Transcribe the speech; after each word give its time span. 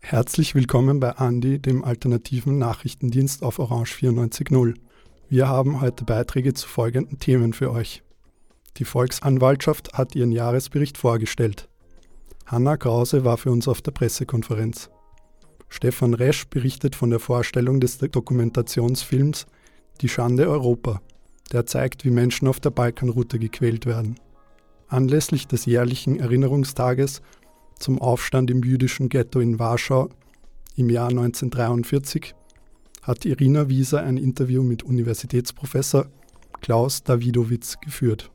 Herzlich 0.00 0.54
willkommen 0.54 1.00
bei 1.00 1.10
Andi, 1.16 1.58
dem 1.58 1.84
alternativen 1.84 2.56
Nachrichtendienst 2.56 3.42
auf 3.42 3.58
Orange 3.58 3.94
94.0. 3.94 4.74
Wir 5.28 5.48
haben 5.48 5.82
heute 5.82 6.04
Beiträge 6.04 6.54
zu 6.54 6.66
folgenden 6.66 7.18
Themen 7.18 7.52
für 7.52 7.70
euch. 7.70 8.02
Die 8.78 8.86
Volksanwaltschaft 8.86 9.92
hat 9.92 10.14
ihren 10.14 10.32
Jahresbericht 10.32 10.96
vorgestellt. 10.96 11.68
Hanna 12.46 12.78
Krause 12.78 13.26
war 13.26 13.36
für 13.36 13.50
uns 13.50 13.68
auf 13.68 13.82
der 13.82 13.92
Pressekonferenz. 13.92 14.88
Stefan 15.68 16.14
Resch 16.14 16.46
berichtet 16.46 16.96
von 16.96 17.10
der 17.10 17.20
Vorstellung 17.20 17.80
des 17.80 17.98
Dokumentationsfilms 17.98 19.46
Die 20.00 20.08
Schande 20.08 20.48
Europa, 20.48 21.00
der 21.52 21.66
zeigt, 21.66 22.04
wie 22.04 22.10
Menschen 22.10 22.48
auf 22.48 22.60
der 22.60 22.70
Balkanroute 22.70 23.38
gequält 23.38 23.86
werden. 23.86 24.16
Anlässlich 24.88 25.46
des 25.46 25.66
jährlichen 25.66 26.18
Erinnerungstages 26.18 27.22
zum 27.78 28.00
Aufstand 28.00 28.50
im 28.50 28.62
jüdischen 28.62 29.08
Ghetto 29.08 29.40
in 29.40 29.58
Warschau 29.58 30.08
im 30.76 30.90
Jahr 30.90 31.08
1943 31.08 32.34
hat 33.02 33.24
Irina 33.24 33.68
Wieser 33.68 34.02
ein 34.02 34.16
Interview 34.16 34.62
mit 34.62 34.82
Universitätsprofessor 34.82 36.06
Klaus 36.60 37.02
Dawidowitz 37.02 37.80
geführt. 37.80 38.30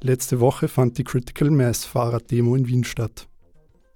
Letzte 0.00 0.40
Woche 0.40 0.68
fand 0.68 0.96
die 0.96 1.04
Critical 1.04 1.50
Mass 1.50 1.84
Fahrraddemo 1.84 2.54
in 2.54 2.68
Wien 2.68 2.84
statt. 2.84 3.28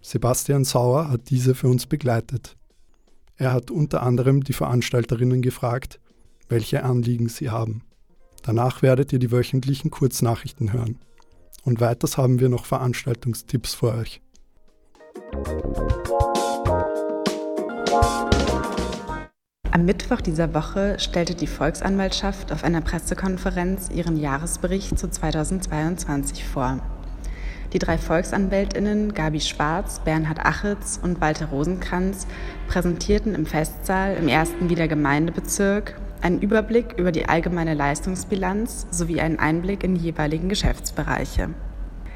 Sebastian 0.03 0.65
Sauer 0.65 1.09
hat 1.09 1.31
diese 1.31 1.55
für 1.55 1.69
uns 1.69 1.87
begleitet. 1.87 2.57
Er 3.37 3.53
hat 3.53 3.71
unter 3.71 4.03
anderem 4.03 4.45
die 4.45 4.53
Veranstalterinnen 4.53 5.41
gefragt, 5.41 6.01
welche 6.49 6.85
Anliegen 6.85 7.29
sie 7.29 7.51
haben. 7.51 7.83
Danach 8.43 8.83
werdet 8.83 9.13
ihr 9.13 9.19
die 9.19 9.33
wöchentlichen 9.33 9.91
Kurznachrichten 9.91 10.73
hören. 10.73 10.99
Und 11.63 11.81
weiters 11.81 12.19
haben 12.19 12.41
wir 12.41 12.51
noch 12.51 12.67
Veranstaltungstipps 12.67 13.75
für 13.75 13.95
euch. 13.95 14.21
Am 19.71 19.87
Mittwoch 19.87 20.21
dieser 20.21 20.55
Woche 20.55 20.99
stellte 21.01 21.35
die 21.35 21.47
Volksanwaltschaft 21.47 22.53
auf 22.53 22.63
einer 22.63 22.81
Pressekonferenz 22.81 23.91
ihren 23.91 24.17
Jahresbericht 24.17 24.99
zu 24.99 25.11
2022 25.11 26.45
vor. 26.45 26.79
Die 27.73 27.81
drei 27.81 27.99
Volksanwältinnen 27.99 29.15
Gabi 29.15 29.41
Schwarz, 29.41 29.99
Bernhard 29.99 30.39
Achitz 30.39 31.01
und 31.03 31.21
Walter 31.21 31.47
Rosenkranz 31.47 32.29
präsentierten 32.69 33.35
im 33.35 33.47
Festsaal 33.47 34.15
im 34.15 34.29
ersten 34.29 34.71
Wiener 34.71 34.87
Gemeindebezirk 34.87 35.97
einen 36.25 36.41
Überblick 36.41 36.95
über 36.97 37.13
die 37.13 37.29
allgemeine 37.29 37.75
Leistungsbilanz 37.75 38.87
sowie 38.91 39.21
einen 39.21 39.39
Einblick 39.39 39.85
in 39.85 39.95
die 39.95 40.01
jeweiligen 40.01 40.49
Geschäftsbereiche. 40.49 41.51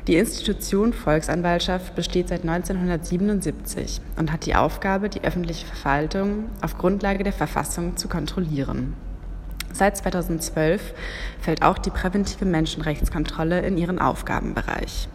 Die 0.06 0.16
Institution 0.16 0.94
Volksanwaltschaft 0.94 1.94
besteht 1.94 2.28
seit 2.28 2.40
1977 2.40 4.00
und 4.16 4.32
hat 4.32 4.46
die 4.46 4.54
Aufgabe, 4.54 5.10
die 5.10 5.22
öffentliche 5.22 5.66
Verwaltung 5.66 6.46
auf 6.62 6.78
Grundlage 6.78 7.22
der 7.22 7.34
Verfassung 7.34 7.98
zu 7.98 8.08
kontrollieren. 8.08 8.94
Seit 9.74 9.98
2012 9.98 10.94
fällt 11.38 11.62
auch 11.62 11.76
die 11.76 11.90
präventive 11.90 12.46
Menschenrechtskontrolle 12.46 13.60
in 13.60 13.76
ihren 13.76 13.98
Aufgabenbereich. 13.98 15.10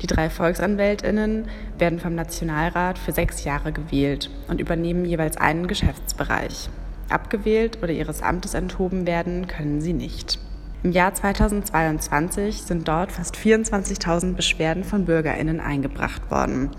Die 0.00 0.06
drei 0.06 0.30
Volksanwältinnen 0.30 1.48
werden 1.76 1.98
vom 1.98 2.14
Nationalrat 2.14 2.98
für 2.98 3.10
sechs 3.10 3.42
Jahre 3.42 3.72
gewählt 3.72 4.30
und 4.46 4.60
übernehmen 4.60 5.04
jeweils 5.04 5.36
einen 5.36 5.66
Geschäftsbereich. 5.66 6.70
Abgewählt 7.12 7.78
oder 7.82 7.92
ihres 7.92 8.22
Amtes 8.22 8.54
enthoben 8.54 9.06
werden 9.06 9.46
können 9.46 9.80
sie 9.80 9.92
nicht. 9.92 10.38
Im 10.82 10.90
Jahr 10.90 11.14
2022 11.14 12.62
sind 12.62 12.88
dort 12.88 13.12
fast 13.12 13.36
24.000 13.36 14.34
Beschwerden 14.34 14.82
von 14.82 15.04
Bürgerinnen 15.04 15.60
eingebracht 15.60 16.28
worden, 16.30 16.70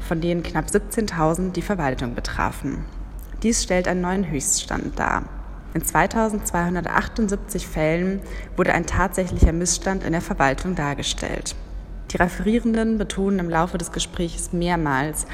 von 0.00 0.20
denen 0.20 0.42
knapp 0.42 0.66
17.000 0.66 1.52
die 1.52 1.62
Verwaltung 1.62 2.14
betrafen. 2.14 2.84
Dies 3.42 3.62
stellt 3.62 3.86
einen 3.86 4.00
neuen 4.00 4.28
Höchststand 4.28 4.98
dar. 4.98 5.24
In 5.74 5.84
2278 5.84 7.66
Fällen 7.66 8.20
wurde 8.56 8.74
ein 8.74 8.86
tatsächlicher 8.86 9.52
Missstand 9.52 10.04
in 10.04 10.12
der 10.12 10.20
Verwaltung 10.20 10.74
dargestellt. 10.74 11.54
Die 12.10 12.18
Referierenden 12.18 12.98
betonen 12.98 13.38
im 13.38 13.48
Laufe 13.48 13.78
des 13.78 13.90
Gesprächs 13.90 14.52
mehrmals, 14.52 15.26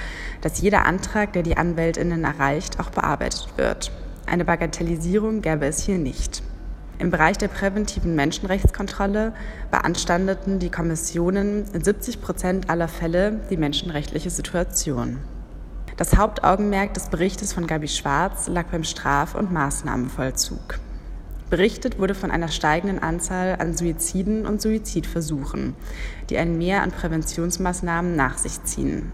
dass 0.43 0.61
jeder 0.61 0.87
Antrag, 0.87 1.33
der 1.33 1.43
die 1.43 1.57
Anwältinnen 1.57 2.25
erreicht, 2.25 2.79
auch 2.79 2.91
bearbeitet 2.91 3.49
wird. 3.57 3.91
Eine 4.31 4.45
Bagatellisierung 4.45 5.41
gäbe 5.41 5.65
es 5.65 5.83
hier 5.83 5.97
nicht. 5.97 6.43
Im 6.99 7.11
Bereich 7.11 7.39
der 7.39 7.49
präventiven 7.49 8.15
Menschenrechtskontrolle 8.15 9.33
beanstandeten 9.71 10.59
die 10.59 10.71
Kommissionen 10.71 11.65
in 11.73 11.83
70 11.83 12.21
Prozent 12.21 12.69
aller 12.69 12.89
Fälle 12.89 13.41
die 13.49 13.57
menschenrechtliche 13.57 14.29
Situation. 14.29 15.17
Das 15.97 16.17
Hauptaugenmerk 16.17 16.93
des 16.93 17.09
Berichtes 17.09 17.55
von 17.55 17.67
Gabi 17.67 17.89
Schwarz 17.89 18.49
lag 18.49 18.67
beim 18.67 18.85
Straf- 18.85 19.35
und 19.35 19.51
Maßnahmenvollzug. 19.51 20.79
Berichtet 21.49 21.99
wurde 21.99 22.15
von 22.15 22.31
einer 22.31 22.49
steigenden 22.49 22.99
Anzahl 22.99 23.57
an 23.59 23.75
Suiziden 23.75 24.45
und 24.45 24.61
Suizidversuchen, 24.61 25.75
die 26.29 26.37
ein 26.37 26.59
Mehr 26.59 26.83
an 26.83 26.91
Präventionsmaßnahmen 26.91 28.15
nach 28.15 28.37
sich 28.37 28.63
ziehen. 28.65 29.11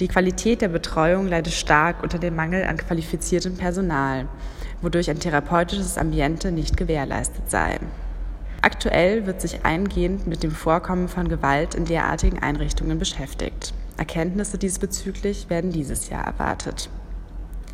Die 0.00 0.08
Qualität 0.08 0.60
der 0.60 0.68
Betreuung 0.68 1.28
leidet 1.28 1.52
stark 1.52 2.02
unter 2.02 2.18
dem 2.18 2.34
Mangel 2.34 2.64
an 2.64 2.76
qualifiziertem 2.76 3.56
Personal 3.56 4.26
wodurch 4.84 5.10
ein 5.10 5.18
therapeutisches 5.18 5.98
Ambiente 5.98 6.52
nicht 6.52 6.76
gewährleistet 6.76 7.50
sei. 7.50 7.80
Aktuell 8.62 9.26
wird 9.26 9.40
sich 9.40 9.64
eingehend 9.64 10.26
mit 10.26 10.42
dem 10.42 10.50
Vorkommen 10.50 11.08
von 11.08 11.28
Gewalt 11.28 11.74
in 11.74 11.84
derartigen 11.84 12.38
Einrichtungen 12.38 12.98
beschäftigt. 12.98 13.74
Erkenntnisse 13.96 14.58
diesbezüglich 14.58 15.50
werden 15.50 15.70
dieses 15.70 16.08
Jahr 16.08 16.24
erwartet. 16.24 16.88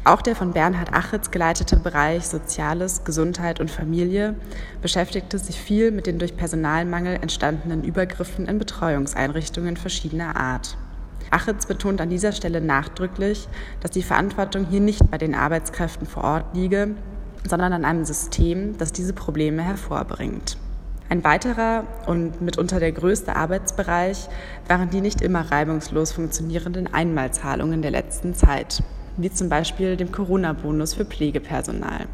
Auch 0.05 0.23
der 0.23 0.35
von 0.35 0.53
Bernhard 0.53 0.95
Achitz 0.95 1.31
geleitete 1.31 1.77
Bereich 1.77 2.27
Soziales, 2.27 3.05
Gesundheit 3.05 3.61
und 3.61 3.71
Familie 3.71 4.35
beschäftigte 4.81 5.39
sich 5.39 5.61
viel 5.61 5.91
mit 5.91 6.07
den 6.07 6.19
durch 6.19 6.37
Personalmangel 6.37 7.17
entstandenen 7.21 7.85
Übergriffen 7.85 8.47
in 8.47 8.59
Betreuungseinrichtungen 8.59 9.77
verschiedener 9.77 10.37
Art. 10.37 10.77
Achitz 11.31 11.67
betont 11.67 12.01
an 12.01 12.11
dieser 12.11 12.33
Stelle 12.33 12.61
nachdrücklich, 12.61 13.49
dass 13.81 13.91
die 13.91 14.03
Verantwortung 14.03 14.67
hier 14.69 14.81
nicht 14.81 15.11
bei 15.11 15.19
den 15.19 15.35
Arbeitskräften 15.35 16.07
vor 16.07 16.25
Ort 16.25 16.55
liege, 16.55 16.95
sondern 17.49 17.73
an 17.73 17.85
einem 17.85 18.05
System, 18.05 18.77
das 18.79 18.93
diese 18.93 19.13
Probleme 19.13 19.63
hervorbringt. 19.63 20.57
Ein 21.09 21.25
weiterer 21.25 21.85
und 22.07 22.41
mitunter 22.41 22.79
der 22.79 22.93
größte 22.93 23.35
Arbeitsbereich 23.35 24.29
waren 24.69 24.91
die 24.91 25.01
nicht 25.01 25.23
immer 25.23 25.51
reibungslos 25.51 26.13
funktionierenden 26.13 26.93
Einmalzahlungen 26.93 27.83
der 27.83 27.91
letzten 27.91 28.35
Zeit, 28.35 28.83
wie 29.17 29.31
zum 29.31 29.49
Beispiel 29.49 29.97
dem 29.97 30.13
Corona-Bonus 30.13 30.95
für 30.95 31.05
Pflegepersonal. 31.05 32.07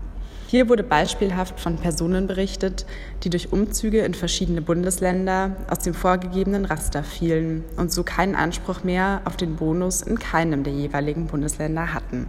Hier 0.49 0.69
wurde 0.69 0.85
beispielhaft 0.85 1.59
von 1.59 1.77
Personen 1.77 2.29
berichtet, 2.29 2.87
die 3.25 3.31
durch 3.31 3.53
Umzüge 3.53 4.03
in 4.03 4.15
verschiedene 4.15 4.63
Bundesländer 4.63 5.57
aus 5.69 5.81
dem 5.81 5.93
vorgegebenen 5.93 6.67
Raster 6.67 7.03
fielen 7.03 7.65
und 7.77 7.91
so 7.91 8.05
keinen 8.05 8.37
Anspruch 8.37 8.85
mehr 8.85 9.23
auf 9.25 9.37
den 9.37 9.57
Bonus 9.57 10.03
in 10.03 10.21
keinem 10.21 10.63
der 10.63 10.73
jeweiligen 10.73 11.27
Bundesländer 11.27 11.93
hatten. 11.93 12.27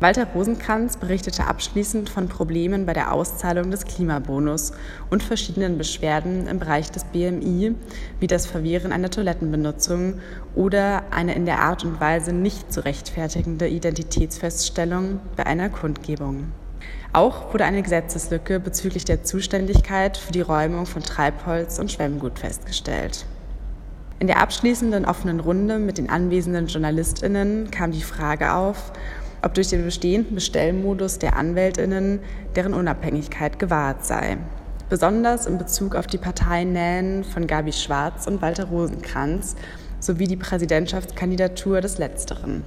Walter 0.00 0.26
Rosenkranz 0.26 0.98
berichtete 0.98 1.46
abschließend 1.46 2.10
von 2.10 2.28
Problemen 2.28 2.84
bei 2.84 2.92
der 2.92 3.10
Auszahlung 3.14 3.70
des 3.70 3.86
Klimabonus 3.86 4.72
und 5.08 5.22
verschiedenen 5.22 5.78
Beschwerden 5.78 6.48
im 6.48 6.58
Bereich 6.58 6.90
des 6.90 7.04
BMI, 7.04 7.74
wie 8.20 8.26
das 8.26 8.44
Verwehren 8.44 8.92
einer 8.92 9.08
Toilettenbenutzung 9.08 10.20
oder 10.54 11.04
eine 11.10 11.34
in 11.34 11.46
der 11.46 11.60
Art 11.60 11.86
und 11.86 11.98
Weise 11.98 12.34
nicht 12.34 12.70
zu 12.70 12.84
rechtfertigende 12.84 13.66
Identitätsfeststellung 13.66 15.20
bei 15.34 15.46
einer 15.46 15.70
Kundgebung. 15.70 16.52
Auch 17.12 17.52
wurde 17.52 17.64
eine 17.64 17.82
Gesetzeslücke 17.82 18.60
bezüglich 18.60 19.04
der 19.04 19.24
Zuständigkeit 19.24 20.16
für 20.16 20.32
die 20.32 20.42
Räumung 20.42 20.86
von 20.86 21.02
Treibholz 21.02 21.78
und 21.78 21.90
Schwemmgut 21.90 22.38
festgestellt. 22.38 23.24
In 24.18 24.26
der 24.26 24.40
abschließenden 24.40 25.04
offenen 25.04 25.40
Runde 25.40 25.78
mit 25.78 25.98
den 25.98 26.08
anwesenden 26.08 26.66
Journalistinnen 26.66 27.70
kam 27.70 27.92
die 27.92 28.02
Frage 28.02 28.54
auf, 28.54 28.92
ob 29.42 29.54
durch 29.54 29.68
den 29.68 29.84
bestehenden 29.84 30.34
Bestellmodus 30.34 31.18
der 31.18 31.36
Anwältinnen 31.36 32.20
deren 32.54 32.74
Unabhängigkeit 32.74 33.58
gewahrt 33.58 34.04
sei. 34.04 34.38
Besonders 34.88 35.46
in 35.46 35.58
Bezug 35.58 35.94
auf 35.94 36.06
die 36.06 36.18
Parteinähen 36.18 37.24
von 37.24 37.46
Gabi 37.46 37.72
Schwarz 37.72 38.26
und 38.26 38.40
Walter 38.40 38.66
Rosenkranz 38.66 39.56
sowie 40.00 40.26
die 40.26 40.36
Präsidentschaftskandidatur 40.36 41.80
des 41.80 41.98
Letzteren. 41.98 42.64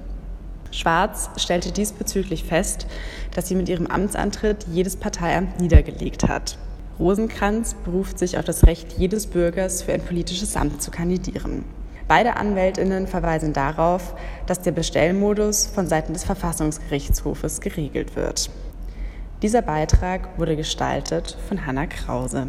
Schwarz 0.70 1.30
stellte 1.36 1.72
diesbezüglich 1.72 2.44
fest, 2.44 2.86
dass 3.34 3.48
sie 3.48 3.54
mit 3.54 3.68
ihrem 3.68 3.86
Amtsantritt 3.86 4.66
jedes 4.70 4.96
Parteiamt 4.96 5.60
niedergelegt 5.60 6.28
hat. 6.28 6.58
Rosenkranz 6.98 7.74
beruft 7.84 8.18
sich 8.18 8.38
auf 8.38 8.44
das 8.44 8.66
Recht 8.66 8.94
jedes 8.98 9.26
Bürgers, 9.26 9.82
für 9.82 9.92
ein 9.92 10.04
politisches 10.04 10.56
Amt 10.56 10.82
zu 10.82 10.90
kandidieren. 10.90 11.64
Beide 12.08 12.36
Anwältinnen 12.36 13.06
verweisen 13.06 13.52
darauf, 13.52 14.14
dass 14.46 14.60
der 14.60 14.72
Bestellmodus 14.72 15.66
von 15.66 15.86
Seiten 15.86 16.12
des 16.12 16.24
Verfassungsgerichtshofes 16.24 17.60
geregelt 17.60 18.16
wird. 18.16 18.50
Dieser 19.42 19.62
Beitrag 19.62 20.38
wurde 20.38 20.56
gestaltet 20.56 21.38
von 21.48 21.64
Hanna 21.64 21.86
Krause. 21.86 22.48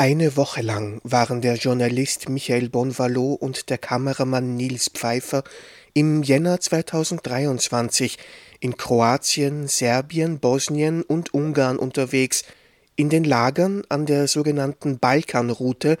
Eine 0.00 0.38
Woche 0.38 0.62
lang 0.62 0.98
waren 1.04 1.42
der 1.42 1.56
Journalist 1.56 2.30
Michael 2.30 2.70
Bonvalo 2.70 3.34
und 3.34 3.68
der 3.68 3.76
Kameramann 3.76 4.56
Nils 4.56 4.88
Pfeiffer 4.88 5.44
im 5.92 6.22
Jänner 6.22 6.58
2023 6.58 8.16
in 8.60 8.78
Kroatien, 8.78 9.68
Serbien, 9.68 10.38
Bosnien 10.38 11.02
und 11.02 11.34
Ungarn 11.34 11.78
unterwegs. 11.78 12.44
In 12.96 13.10
den 13.10 13.24
Lagern 13.24 13.82
an 13.90 14.06
der 14.06 14.26
sogenannten 14.26 14.98
Balkanroute 14.98 15.98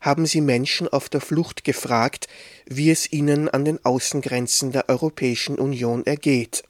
haben 0.00 0.24
sie 0.24 0.40
Menschen 0.40 0.88
auf 0.88 1.10
der 1.10 1.20
Flucht 1.20 1.62
gefragt, 1.62 2.28
wie 2.64 2.90
es 2.90 3.12
ihnen 3.12 3.50
an 3.50 3.66
den 3.66 3.84
Außengrenzen 3.84 4.72
der 4.72 4.88
Europäischen 4.88 5.58
Union 5.58 6.06
ergeht. 6.06 6.62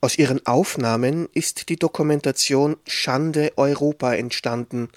Aus 0.00 0.16
ihren 0.16 0.46
Aufnahmen 0.46 1.28
ist 1.34 1.68
die 1.68 1.76
Dokumentation 1.76 2.76
Schande 2.86 3.52
Europa 3.56 4.14
entstanden. 4.14 4.88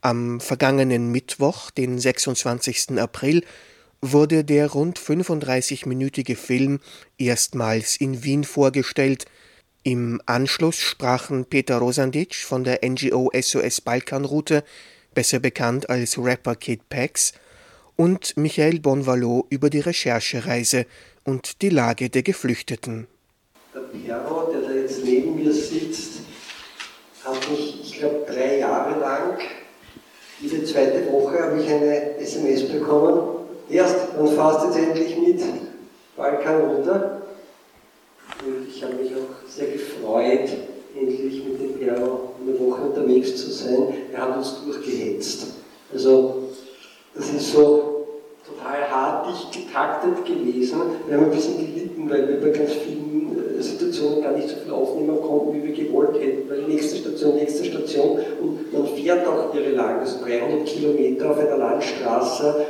Am 0.00 0.40
vergangenen 0.40 1.10
Mittwoch, 1.10 1.70
den 1.70 1.98
26. 1.98 2.98
April, 2.98 3.44
wurde 4.00 4.44
der 4.44 4.70
rund 4.70 4.98
35-minütige 4.98 6.36
Film 6.36 6.80
erstmals 7.18 7.96
in 7.96 8.22
Wien 8.22 8.44
vorgestellt. 8.44 9.24
Im 9.82 10.20
Anschluss 10.26 10.76
sprachen 10.76 11.46
Peter 11.46 11.78
Rosandic 11.78 12.34
von 12.36 12.62
der 12.64 12.80
NGO 12.88 13.30
SOS 13.34 13.80
Balkanroute 13.80 14.62
besser 15.14 15.40
bekannt 15.40 15.90
als 15.90 16.16
Rapper 16.16 16.54
Kid 16.54 16.88
Pax, 16.88 17.32
und 17.96 18.36
Michael 18.36 18.78
Bonvalo 18.78 19.46
über 19.50 19.70
die 19.70 19.80
Recherchereise 19.80 20.86
und 21.24 21.60
die 21.62 21.68
Lage 21.68 22.08
der 22.08 22.22
Geflüchteten. 22.22 23.08
Der 23.74 23.80
Perro, 23.80 24.52
der 24.52 24.60
da 24.60 24.70
jetzt 24.70 25.04
neben 25.04 25.34
mir 25.34 25.52
sitzt, 25.52 26.20
hat 27.24 27.50
mich, 27.50 27.80
ich 27.82 27.98
glaube, 27.98 28.24
drei 28.28 28.58
Jahre 28.58 29.00
lang, 29.00 29.38
diese 30.40 30.64
zweite 30.64 31.10
Woche 31.12 31.42
habe 31.42 31.60
ich 31.60 31.68
eine 31.68 32.16
SMS 32.18 32.62
bekommen. 32.68 33.20
Erst, 33.70 33.96
fährst 34.34 34.64
jetzt 34.66 34.78
endlich 34.78 35.18
mit 35.18 35.42
Balkan 36.16 36.60
runter. 36.62 37.22
Und 38.46 38.68
ich 38.68 38.82
habe 38.82 38.94
mich 38.94 39.10
auch 39.12 39.48
sehr 39.48 39.68
gefreut, 39.68 40.48
endlich 40.98 41.44
mit 41.44 41.60
dem 41.60 41.74
Piero 41.74 42.30
eine 42.40 42.58
Woche 42.60 42.82
unterwegs 42.82 43.36
zu 43.36 43.50
sein. 43.50 43.94
Er 44.12 44.22
hat 44.22 44.36
uns 44.36 44.62
durchgehetzt. 44.64 45.48
Also 45.92 46.44
das 47.14 47.30
ist 47.30 47.52
so 47.52 48.06
total 48.46 48.90
hart, 48.90 49.26
dicht 49.28 49.66
getaktet 49.66 50.24
gewesen. 50.24 50.80
Wir 51.06 51.16
haben 51.16 51.24
ein 51.24 51.30
bisschen 51.30 51.58
gelitten, 51.58 52.08
weil 52.08 52.28
wir 52.28 52.40
bei 52.40 52.56
ganz 52.56 52.72
vielen 52.72 53.58
äh, 53.58 53.62
Situationen 53.62 54.22
gar 54.22 54.32
nicht 54.32 54.48
so 54.48 54.56
viel 54.56 54.72
aufnehmen 54.72 55.20
konnten, 55.20 55.54
wie 55.54 55.66
wir 55.66 55.84
gewollt 55.84 56.20
hätten. 56.20 56.48
Weil 56.48 56.62
nächste 56.62 56.96
Station, 56.96 57.36
nächste 57.36 57.64
Station 57.64 58.18
und 58.40 58.72
man 58.72 58.86
fährt 59.08 59.26
auch 59.26 59.54
irre 59.54 59.70
lang, 59.70 60.00
also 60.00 60.22
300 60.24 60.66
Kilometer 60.66 61.30
auf 61.30 61.38
einer 61.38 61.56
Landstraße 61.56 62.66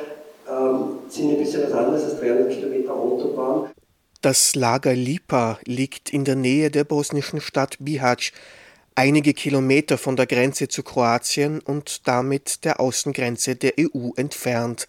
ähm, 0.48 0.98
sind 1.08 1.30
ein 1.30 1.38
bisschen 1.38 1.64
was 1.64 1.72
anderes 1.72 2.04
als 2.04 2.20
300 2.20 2.50
Kilometer 2.50 2.92
Autobahn. 2.92 3.70
Das 4.20 4.54
Lager 4.54 4.94
Lipa 4.94 5.58
liegt 5.64 6.12
in 6.12 6.24
der 6.24 6.36
Nähe 6.36 6.70
der 6.70 6.84
bosnischen 6.84 7.40
Stadt 7.40 7.76
Bihać, 7.80 8.32
einige 8.94 9.32
Kilometer 9.34 9.98
von 9.98 10.16
der 10.16 10.26
Grenze 10.26 10.68
zu 10.68 10.82
Kroatien 10.82 11.60
und 11.60 12.06
damit 12.06 12.64
der 12.64 12.80
Außengrenze 12.80 13.56
der 13.56 13.74
EU 13.78 14.10
entfernt. 14.16 14.86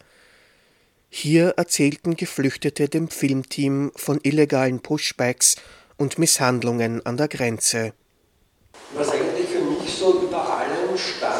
Hier 1.10 1.56
erzählten 1.58 2.16
Geflüchtete 2.16 2.90
dem 2.90 3.10
Filmteam 3.10 3.92
von 3.96 4.20
illegalen 4.22 4.82
Pushbacks 4.82 5.56
und 5.98 6.20
Misshandlungen 6.20 7.04
an 7.06 7.18
der 7.18 7.28
Grenze. 7.28 7.94
Was 8.94 9.10
eigentlich 9.10 9.48
für 9.48 9.62
mich 9.62 9.92
so 9.94 10.22
über 10.24 10.58
allem 10.58 10.98
stand, 10.98 11.39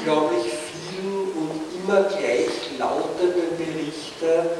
unglaublich 0.00 0.52
vielen 0.72 1.28
und 1.36 1.60
immer 1.76 2.02
gleich 2.04 2.48
lautenden 2.78 3.52
Berichte 3.56 4.56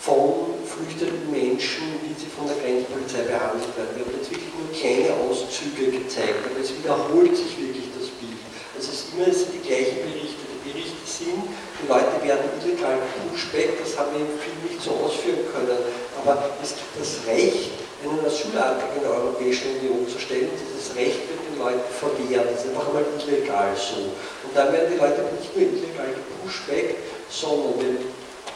von 0.00 0.56
flüchtenden 0.64 1.30
Menschen, 1.30 2.00
wie 2.00 2.16
sie 2.16 2.30
von 2.32 2.48
der 2.48 2.56
Grenzpolizei 2.56 3.28
behandelt 3.28 3.68
werden. 3.76 3.92
Wir 3.96 4.04
haben 4.08 4.16
jetzt 4.16 4.30
wirklich 4.32 4.52
nur 4.56 4.72
kleine 4.72 5.12
Auszüge 5.28 5.92
gezeigt, 5.92 6.40
aber 6.48 6.60
es 6.60 6.72
wiederholt 6.72 7.36
sich 7.36 7.52
wirklich 7.60 7.92
das 7.92 8.08
Bild. 8.16 8.40
Also 8.72 8.88
es, 8.88 9.04
ist 9.04 9.12
immer, 9.12 9.28
sind 9.28 9.52
die 9.60 9.64
gleichen 9.68 10.00
Berichte. 10.08 10.40
Die 10.48 10.72
Berichte 10.72 11.04
sind, 11.04 11.44
die 11.44 11.84
Leute 11.84 12.16
werden 12.24 12.48
illegal 12.64 12.96
pushback, 13.28 13.76
das 13.84 13.92
haben 13.98 14.16
wir 14.16 14.24
im 14.24 14.40
Film 14.40 14.56
nicht 14.64 14.80
so 14.80 14.96
ausführen 15.04 15.44
können, 15.52 15.84
aber 16.16 16.56
es 16.62 16.72
gibt 16.72 16.96
das 16.96 17.20
Recht, 17.28 17.87
einen 18.02 18.24
Asylantrag 18.24 18.94
in 18.94 19.02
der 19.02 19.10
Europäischen 19.10 19.78
Union 19.78 20.06
zu 20.06 20.18
stellen. 20.18 20.50
Dieses 20.54 20.94
Recht 20.94 21.26
wird 21.26 21.40
den 21.50 21.58
Leuten 21.58 21.82
verwehrt. 21.90 22.46
Das 22.46 22.64
ist 22.64 22.70
einfach 22.70 22.86
einmal 22.86 23.04
illegal 23.18 23.74
so. 23.74 24.14
Und 24.46 24.52
dann 24.54 24.72
werden 24.72 24.94
die 24.94 24.98
Leute 24.98 25.26
nicht 25.34 25.50
nur 25.56 25.66
illegal 25.66 26.14
gepushback, 26.14 26.96
sondern 27.28 27.74
wenn 27.80 27.98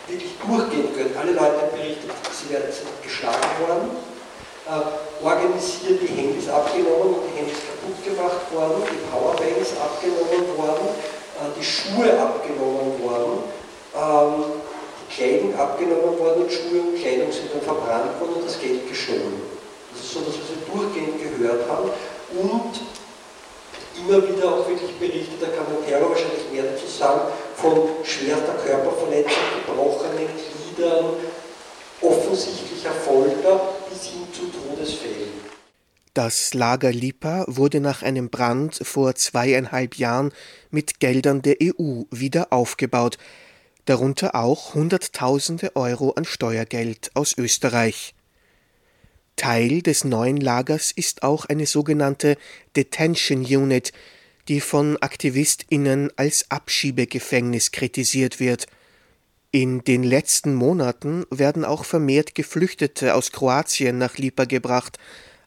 wirklich 0.06 0.34
durchgehen 0.38 0.94
können. 0.94 1.14
Alle 1.18 1.32
Leute 1.32 1.70
berichtet, 1.74 2.10
sie 2.30 2.52
werden 2.52 2.70
geschlagen 3.02 3.50
worden, 3.66 3.90
äh, 4.66 5.24
organisiert 5.24 6.02
die 6.02 6.06
Handys 6.06 6.48
abgenommen 6.48 7.18
und 7.18 7.22
die 7.30 7.38
Handys 7.38 7.58
kaputt 7.66 7.98
gemacht 8.02 8.46
worden, 8.54 8.82
die 8.86 9.02
Powerbanks 9.10 9.74
abgenommen 9.78 10.46
worden, 10.58 10.86
äh, 11.38 11.50
die 11.58 11.64
Schuhe 11.64 12.14
abgenommen 12.18 12.98
worden, 13.02 13.42
ähm, 13.94 14.61
Kleidung 15.14 15.54
abgenommen 15.54 16.18
worden 16.18 16.44
und 16.44 16.52
Schuhe 16.52 16.80
und 16.80 17.00
Kleidung 17.00 17.30
sind 17.30 17.52
dann 17.52 17.62
verbrannt 17.62 18.18
worden 18.20 18.34
und 18.40 18.46
das 18.46 18.58
Geld 18.60 18.88
gestohlen. 18.88 19.42
Das 19.92 20.02
ist 20.02 20.12
so, 20.12 20.20
dass 20.20 20.34
wir 20.34 20.48
sie 20.48 20.62
durchgehend 20.64 21.20
gehört 21.20 21.68
haben 21.68 21.90
und 22.32 22.80
immer 23.98 24.26
wieder 24.26 24.48
auch 24.48 24.68
wirklich 24.68 24.92
berichtet, 24.98 25.40
da 25.40 25.46
kann 25.46 25.66
der 25.68 25.86
Terror 25.86 26.10
wahrscheinlich 26.10 26.50
mehr 26.50 26.64
dazu 26.64 26.86
sagen, 26.86 27.20
von 27.56 27.88
schwerster 28.04 28.54
Körperverletzung, 28.64 29.42
gebrochenen 29.66 30.28
Gliedern, 30.74 31.04
offensichtlicher 32.00 32.92
Folter 32.92 33.74
bis 33.90 34.04
hin 34.06 34.26
zu 34.32 34.42
Todesfällen. 34.48 35.52
Das 36.14 36.52
Lager 36.52 36.92
Lipa 36.92 37.44
wurde 37.48 37.80
nach 37.80 38.02
einem 38.02 38.28
Brand 38.28 38.80
vor 38.82 39.14
zweieinhalb 39.14 39.96
Jahren 39.96 40.32
mit 40.70 41.00
Geldern 41.00 41.40
der 41.40 41.56
EU 41.62 42.02
wieder 42.10 42.48
aufgebaut, 42.50 43.16
darunter 43.84 44.34
auch 44.34 44.74
Hunderttausende 44.74 45.74
Euro 45.76 46.10
an 46.10 46.24
Steuergeld 46.24 47.10
aus 47.14 47.36
Österreich. 47.36 48.14
Teil 49.36 49.82
des 49.82 50.04
neuen 50.04 50.36
Lagers 50.36 50.92
ist 50.92 51.22
auch 51.22 51.46
eine 51.46 51.66
sogenannte 51.66 52.36
Detention 52.76 53.44
Unit, 53.44 53.92
die 54.48 54.60
von 54.60 54.96
AktivistInnen 55.00 56.10
als 56.16 56.50
Abschiebegefängnis 56.50 57.72
kritisiert 57.72 58.40
wird. 58.40 58.66
In 59.50 59.84
den 59.84 60.02
letzten 60.02 60.54
Monaten 60.54 61.24
werden 61.30 61.64
auch 61.64 61.84
vermehrt 61.84 62.34
Geflüchtete 62.34 63.14
aus 63.14 63.32
Kroatien 63.32 63.98
nach 63.98 64.16
Lipa 64.16 64.44
gebracht, 64.44 64.98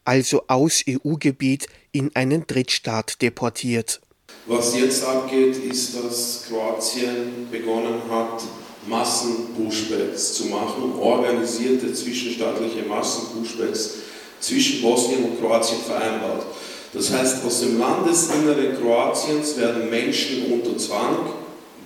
also 0.03 0.43
aus 0.47 0.83
EU-Gebiet 0.87 1.67
in 1.91 2.15
einen 2.15 2.45
Drittstaat 2.45 3.21
deportiert. 3.21 4.01
Was 4.47 4.75
jetzt 4.75 5.03
abgeht, 5.03 5.57
ist, 5.57 5.95
dass 5.95 6.43
Kroatien 6.47 7.47
begonnen 7.51 8.01
hat, 8.11 8.43
Massen-Pushbacks 8.87 10.35
zu 10.35 10.45
machen, 10.45 10.93
organisierte 10.99 11.91
zwischenstaatliche 11.91 12.83
Massen-Pushbacks 12.87 13.95
zwischen 14.39 14.83
Bosnien 14.83 15.23
und 15.23 15.39
Kroatien 15.41 15.79
vereinbart. 15.79 16.45
Das 16.93 17.11
heißt, 17.11 17.43
aus 17.43 17.61
dem 17.61 17.79
Landesinneren 17.79 18.79
Kroatiens 18.79 19.57
werden 19.57 19.89
Menschen 19.89 20.51
unter 20.51 20.77
Zwang, 20.77 21.17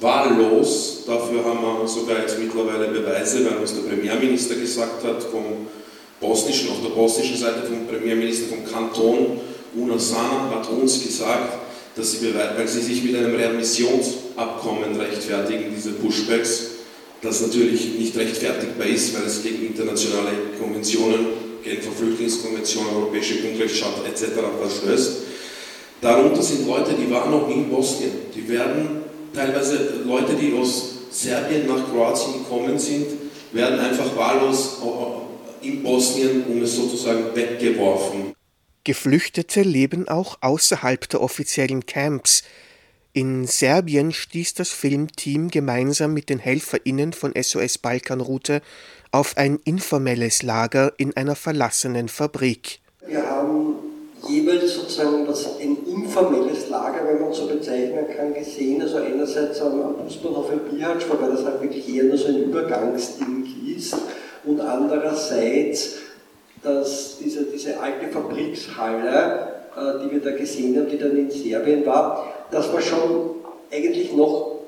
wahllos, 0.02 1.04
dafür 1.08 1.46
haben 1.46 1.62
wir 1.62 1.88
sogar 1.88 2.20
jetzt 2.20 2.38
mittlerweile 2.40 2.90
Beweise, 2.90 3.46
weil 3.46 3.58
uns 3.58 3.74
der 3.74 3.90
Premierminister 3.90 4.56
gesagt 4.56 5.04
hat, 5.06 5.24
vom 5.24 5.68
bosnischen, 6.20 6.72
auf 6.72 6.82
der 6.84 6.90
bosnischen 6.90 7.38
Seite 7.38 7.64
vom 7.64 7.88
Premierminister 7.88 8.50
vom 8.50 8.66
Kanton, 8.66 9.40
Una 9.76 9.98
Sana, 9.98 10.52
hat 10.54 10.70
uns 10.70 11.02
gesagt, 11.02 11.69
dass 12.00 12.14
sie 12.14 12.34
weil 12.34 12.68
sie 12.68 12.82
sich 12.82 13.04
mit 13.04 13.16
einem 13.16 13.36
Readmissionsabkommen 13.36 15.00
rechtfertigen, 15.00 15.66
diese 15.76 15.92
Pushbacks, 15.92 16.68
das 17.22 17.42
natürlich 17.42 18.00
nicht 18.00 18.16
rechtfertigbar 18.16 18.88
ist, 18.88 19.14
weil 19.14 19.28
es 19.28 19.44
gegen 19.44 19.68
internationale 19.68 20.32
Konventionen 20.60 21.50
Genfer 21.62 21.92
Flüchtlingskonvention, 21.92 22.86
Europäische 22.96 23.42
Grundrechtscharta 23.42 24.06
etc. 24.08 24.32
verstößt. 24.62 25.18
Darunter 26.00 26.42
sind 26.42 26.66
Leute, 26.66 26.94
die 26.94 27.12
waren 27.12 27.32
noch 27.32 27.50
in 27.50 27.70
Bosnien. 27.70 28.12
Die 28.34 28.48
werden 28.48 29.04
teilweise 29.34 30.02
Leute, 30.06 30.36
die 30.40 30.54
aus 30.58 30.92
Serbien 31.12 31.68
nach 31.68 31.92
Kroatien 31.92 32.36
gekommen 32.36 32.80
sind, 32.80 33.08
werden 33.52 33.78
einfach 33.78 34.16
wahllos 34.16 34.78
in 35.62 35.84
Bosnien, 35.84 36.46
um 36.48 36.62
es 36.62 36.78
sozusagen 36.78 37.36
weggeworfen. 37.36 38.34
Geflüchtete 38.84 39.62
leben 39.62 40.08
auch 40.08 40.38
außerhalb 40.42 41.10
der 41.10 41.22
offiziellen 41.22 41.86
Camps. 41.86 42.44
In 43.14 43.48
Serbien 43.48 44.14
stieß 44.14 44.54
das 44.54 44.70
Filmteam 44.70 45.50
gemeinsam 45.50 46.14
mit 46.14 46.30
den 46.30 46.40
HelferInnen 46.40 47.12
von 47.12 47.34
SOS 47.36 47.80
Balkanroute 47.80 48.62
auf 49.12 49.36
ein 49.38 49.60
informelles 49.66 50.44
Lager 50.44 50.94
in 50.98 51.18
einer 51.18 51.36
verlassenen 51.36 52.08
Fabrik. 52.08 52.80
Wir 53.06 53.26
haben 53.26 53.76
jeweils 54.28 54.76
sozusagen 54.76 55.26
das, 55.26 55.60
ein 55.60 55.78
informelles 55.88 56.70
Lager, 56.70 57.06
wenn 57.08 57.22
man 57.22 57.34
so 57.34 57.48
bezeichnen 57.48 58.06
kann, 58.16 58.34
gesehen. 58.34 58.82
Also 58.82 58.98
einerseits 58.98 59.60
am 59.62 59.98
Busbahnhof 60.04 60.52
in 60.52 60.78
Bihac, 60.78 61.10
wobei 61.10 61.28
das 61.28 61.44
halt 61.44 61.62
wirklich 61.62 61.90
eher 61.90 62.04
nur 62.04 62.18
so 62.18 62.28
ein 62.28 62.44
Übergangsding 62.44 63.46
ist. 63.76 63.96
Und 64.46 64.62
andererseits, 64.62 65.96
dass 66.64 67.18
diese, 67.20 67.44
diese 67.46 67.80
alte 67.80 68.08
Fabrikshalle, 68.08 69.48
äh, 69.76 70.04
die 70.04 70.12
wir 70.12 70.20
da 70.22 70.38
gesehen 70.38 70.78
haben, 70.78 70.90
die 70.90 70.98
dann 70.98 71.18
in 71.18 71.32
Serbien 71.32 71.86
war, 71.86 72.34
das 72.52 72.72
war 72.74 72.82
schon 72.82 73.36
eigentlich 73.72 74.14
noch, 74.14 74.60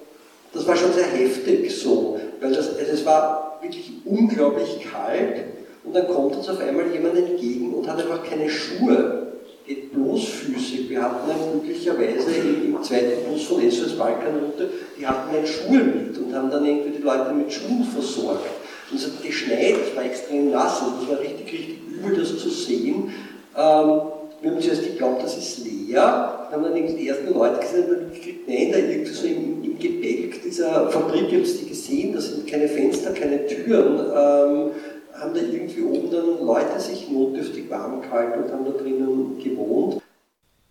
das 0.53 0.67
war 0.67 0.75
schon 0.75 0.93
sehr 0.93 1.05
heftig 1.05 1.75
so, 1.75 2.19
weil 2.39 2.53
das, 2.53 2.77
also 2.77 2.91
es 2.91 3.05
war 3.05 3.59
wirklich 3.61 3.91
unglaublich 4.05 4.85
kalt 4.91 5.43
und 5.83 5.95
dann 5.95 6.07
kommt 6.07 6.35
uns 6.35 6.49
auf 6.49 6.59
einmal 6.59 6.91
jemand 6.91 7.17
entgegen 7.17 7.73
und 7.73 7.87
hat 7.87 7.99
einfach 7.99 8.23
keine 8.23 8.49
Schuhe, 8.49 9.27
geht 9.65 9.93
bloßfüßig. 9.93 10.89
Wir 10.89 11.01
hatten 11.01 11.27
dann 11.27 11.61
glücklicherweise 11.61 12.31
im, 12.31 12.81
zweiten 12.83 13.31
Bus 13.31 13.43
von 13.43 13.69
SOS 13.69 13.97
Balkanroute, 13.97 14.69
die 14.99 15.05
hatten 15.05 15.33
dann 15.33 15.45
Schuhe 15.45 15.79
mit 15.79 16.17
und 16.17 16.33
haben 16.33 16.49
dann 16.49 16.65
irgendwie 16.65 16.97
die 16.97 17.03
Leute 17.03 17.33
mit 17.33 17.51
Schuhen 17.51 17.83
versorgt. 17.83 18.60
Und 18.91 18.99
es 18.99 19.05
hat 19.05 19.23
geschneit, 19.23 19.75
es 19.87 19.95
war 19.95 20.05
extrem 20.05 20.51
nass 20.51 20.81
und 20.81 21.01
das 21.01 21.09
war 21.09 21.19
richtig, 21.19 21.45
richtig 21.45 21.77
übel, 21.89 22.17
das 22.17 22.37
zu 22.37 22.49
sehen. 22.49 23.13
Ähm, 23.55 24.01
wir 24.41 24.51
haben 24.51 24.61
zuerst 24.61 24.83
geglaubt, 24.83 25.23
das 25.23 25.37
ist 25.37 25.59
leer, 25.59 26.47
haben 26.51 26.63
dann 26.63 26.73
die 26.73 27.07
ersten 27.07 27.31
Leute 27.31 27.59
gesehen 27.59 27.89
und 27.89 28.13
gekriegt, 28.13 28.47
nein, 28.47 28.71
da 28.71 28.79
irgendwie 28.79 29.11
so 29.11 29.27
im, 29.27 29.63
im 29.63 29.77
Gebälk 29.77 30.41
dieser 30.43 30.89
Fabrik, 30.89 31.31
haben 31.31 31.45
sie 31.45 31.59
die 31.59 31.69
gesehen, 31.69 32.13
da 32.13 32.21
sind 32.21 32.47
keine 32.47 32.67
Fenster, 32.67 33.11
keine 33.11 33.45
Türen, 33.45 33.99
ähm, 33.99 34.71
haben 35.13 35.33
da 35.35 35.41
irgendwie 35.41 35.81
oben 35.81 36.09
dann 36.09 36.45
Leute 36.45 36.79
sich 36.79 37.07
notdürftig 37.09 37.69
warm 37.69 38.01
gehalten 38.01 38.43
und 38.43 38.51
haben 38.51 38.65
da 38.65 38.71
drinnen 38.71 39.37
gewohnt. 39.37 40.01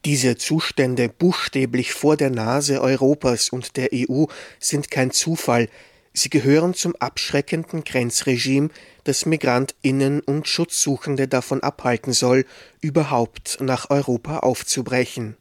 Diese 0.05 0.37
Zustände 0.37 1.09
buchstäblich 1.09 1.93
vor 1.93 2.17
der 2.17 2.31
Nase 2.31 2.81
Europas 2.81 3.51
und 3.51 3.77
der 3.77 3.91
EU 3.93 4.25
sind 4.59 4.91
kein 4.91 5.11
Zufall, 5.13 5.69
Sie 6.13 6.29
gehören 6.29 6.75
zum 6.75 6.97
abschreckenden 6.97 7.85
Grenzregime, 7.85 8.71
das 9.05 9.27
Migrantinnen 9.27 10.21
und 10.21 10.49
Schutzsuchende 10.49 11.29
davon 11.29 11.63
abhalten 11.63 12.13
soll, 12.13 12.47
überhaupt 12.81 13.59
nach 13.61 13.91
Europa 13.91 14.41
aufzubrechen. 14.41 15.37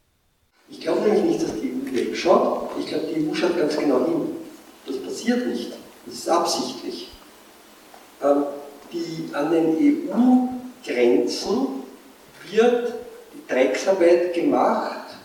Ich 0.70 0.82
glaube 0.82 1.02
nämlich 1.02 1.24
nicht, 1.24 1.44
dass 1.44 1.60
die 1.60 1.74
EU 1.74 1.96
wegschaut. 1.96 2.70
Ich 2.80 2.86
glaube, 2.86 3.08
die 3.08 3.28
EU 3.28 3.34
schaut 3.34 3.58
ganz 3.58 3.76
genau 3.78 4.06
hin. 4.06 4.22
Das 4.86 5.02
passiert 5.02 5.48
nicht. 5.48 5.72
Das 6.06 6.16
ist 6.16 6.30
absichtlich. 6.30 7.10
Ähm, 8.22 8.44
die, 8.94 9.34
an 9.34 9.52
den 9.52 10.10
EU-Grenzen 10.88 11.68
wird 12.52 12.94
die 13.34 13.52
Drecksarbeit 13.52 14.34
gemacht, 14.36 15.16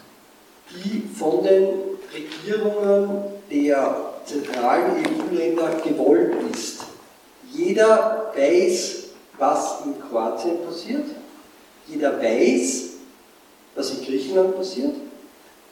die 0.71 1.03
von 1.15 1.43
den 1.45 1.69
Regierungen 2.13 3.25
der 3.51 4.14
zentralen 4.25 5.05
EU-Länder 5.05 5.81
gewollt 5.85 6.35
ist. 6.53 6.85
Jeder 7.53 8.33
weiß, 8.37 9.05
was 9.39 9.83
in 9.85 10.01
Kroatien 10.01 10.65
passiert. 10.67 11.05
Jeder 11.87 12.21
weiß, 12.21 12.91
was 13.75 13.91
in 13.91 14.05
Griechenland 14.05 14.57
passiert. 14.57 14.95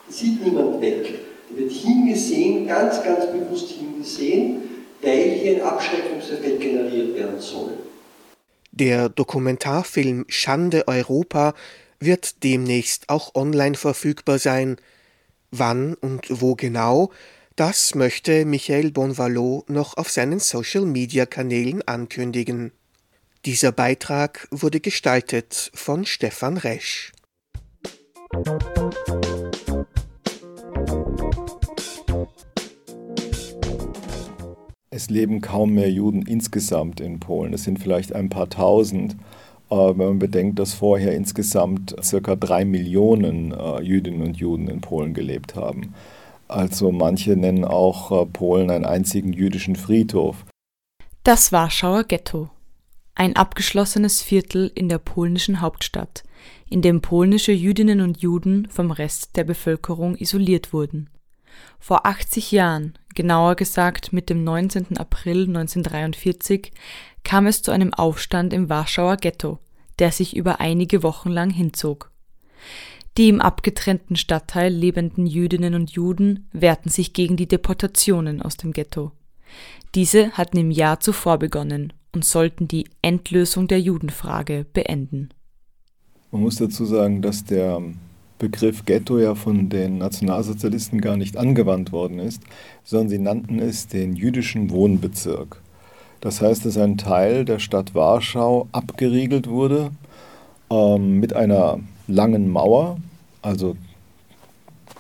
Sieht 0.09 0.45
niemand 0.45 0.81
weg. 0.81 1.21
Da 1.49 1.59
wird 1.59 1.73
hingesehen, 1.73 2.67
ganz, 2.67 3.03
ganz 3.03 3.27
bewusst 3.27 3.71
hingesehen, 3.71 4.63
weil 5.01 5.31
hier 5.31 5.57
ein 5.57 5.63
Abschreckungseffekt 5.63 6.61
generiert 6.61 7.17
werden 7.17 7.41
soll. 7.41 7.73
Der 8.71 9.09
Dokumentarfilm 9.09 10.25
Schande 10.29 10.89
Europa 10.89 11.55
wird 12.01 12.43
demnächst 12.43 13.09
auch 13.09 13.35
online 13.35 13.75
verfügbar 13.75 14.39
sein. 14.39 14.77
Wann 15.51 15.95
und 15.95 16.41
wo 16.41 16.55
genau, 16.55 17.11
das 17.57 17.95
möchte 17.95 18.45
Michael 18.47 18.93
Bonvalot 18.93 19.69
noch 19.69 19.97
auf 19.97 20.09
seinen 20.09 20.39
Social-Media-Kanälen 20.39 21.87
ankündigen. 21.87 22.73
Dieser 23.45 23.73
Beitrag 23.73 24.49
wurde 24.51 24.81
gestaltet 24.81 25.71
von 25.75 26.07
Stefan 26.07 26.57
Resch. 26.57 27.13
Es 34.89 35.11
leben 35.11 35.41
kaum 35.41 35.75
mehr 35.75 35.91
Juden 35.91 36.23
insgesamt 36.23 37.01
in 37.01 37.21
Polen. 37.21 37.53
Es 37.53 37.65
sind 37.65 37.79
vielleicht 37.79 38.15
ein 38.15 38.29
paar 38.29 38.49
tausend. 38.49 39.17
wenn 39.69 39.97
man 39.97 40.19
bedenkt, 40.19 40.59
dass 40.59 40.75
vorher 40.75 41.15
insgesamt 41.15 41.97
circa 42.03 42.37
drei 42.37 42.65
Millionen 42.65 43.53
äh, 43.53 43.81
Jüdinnen 43.81 44.23
und 44.23 44.37
Juden 44.37 44.69
in 44.69 44.81
Polen 44.81 45.15
gelebt 45.15 45.55
haben. 45.55 45.95
Also 46.53 46.93
manche 46.93 47.35
nennen 47.35 47.65
auch 47.65 48.13
äh, 48.13 48.27
Polen 48.27 48.71
einen 48.71 48.85
einzigen 48.85 49.33
jüdischen 49.33 49.75
Friedhof. 49.75 50.45
Das 51.25 51.51
Warschauer 51.51 52.05
Ghetto. 52.05 52.51
Ein 53.15 53.37
abgeschlossenes 53.37 54.21
Viertel 54.21 54.71
in 54.75 54.91
der 54.91 54.99
polnischen 54.99 55.63
Hauptstadt, 55.63 56.25
in 56.69 56.83
dem 56.83 57.01
polnische 57.01 57.53
Jüdinnen 57.53 58.03
und 58.03 58.21
Juden 58.21 58.69
vom 58.71 58.91
Rest 58.91 59.37
der 59.37 59.45
Bevölkerung 59.45 60.15
isoliert 60.17 60.75
wurden. 60.75 61.09
Vor 61.79 62.05
80 62.05 62.53
Jahren, 62.53 62.99
genauer 63.15 63.55
gesagt 63.55 64.13
mit 64.13 64.29
dem 64.29 64.45
19. 64.45 64.99
April 64.99 65.47
1943, 65.49 66.71
kam 67.25 67.47
es 67.47 67.63
zu 67.63 67.71
einem 67.71 67.95
Aufstand 67.95 68.53
im 68.53 68.69
Warschauer 68.69 69.17
Ghetto, 69.17 69.59
der 69.99 70.13
sich 70.13 70.37
über 70.37 70.61
einige 70.61 71.03
Wochen 71.03 71.31
lang 71.31 71.49
hinzog. 71.51 72.11
Die 73.19 73.29
im 73.29 73.41
abgetrennten 73.41 74.17
Stadtteil 74.17 74.73
lebenden 74.73 75.27
Jüdinnen 75.27 75.75
und 75.75 75.91
Juden 75.91 76.49
wehrten 76.53 76.89
sich 76.89 77.13
gegen 77.13 77.37
die 77.37 77.47
Deportationen 77.47 78.41
aus 78.41 78.57
dem 78.57 78.73
Ghetto. 78.73 79.13
Diese 79.95 80.33
hatten 80.33 80.57
im 80.57 80.71
Jahr 80.71 81.01
zuvor 81.01 81.39
begonnen 81.39 81.93
und 82.15 82.25
sollten 82.25 82.69
die 82.69 82.89
Endlösung 83.03 83.69
der 83.69 83.81
Judenfrage 83.81 84.65
beenden. 84.73 85.29
Man 86.31 86.43
muss 86.43 86.57
dazu 86.57 86.87
sagen, 86.87 87.21
dass 87.21 87.45
der 87.45 87.83
Begriff 88.39 88.87
Ghetto 88.87 89.19
ja 89.19 89.35
von 89.35 89.69
den 89.69 89.99
Nationalsozialisten 89.99 91.03
gar 91.03 91.19
nicht 91.19 91.37
angewandt 91.37 91.93
worden 91.93 92.19
ist, 92.19 92.43
sondern 92.83 93.11
sie 93.11 93.19
nannten 93.19 93.59
es 93.59 93.87
den 93.87 94.17
jüdischen 94.17 94.71
Wohnbezirk. 94.71 95.61
Das 96.21 96.41
heißt, 96.41 96.65
dass 96.65 96.79
ein 96.79 96.97
Teil 96.97 97.45
der 97.45 97.59
Stadt 97.59 97.95
Warschau 97.95 98.69
abgeriegelt 98.73 99.49
wurde 99.49 99.91
ähm, 100.71 101.21
mit 101.21 101.35
einer 101.35 101.81
langen 102.07 102.51
Mauer, 102.51 102.99
also 103.43 103.77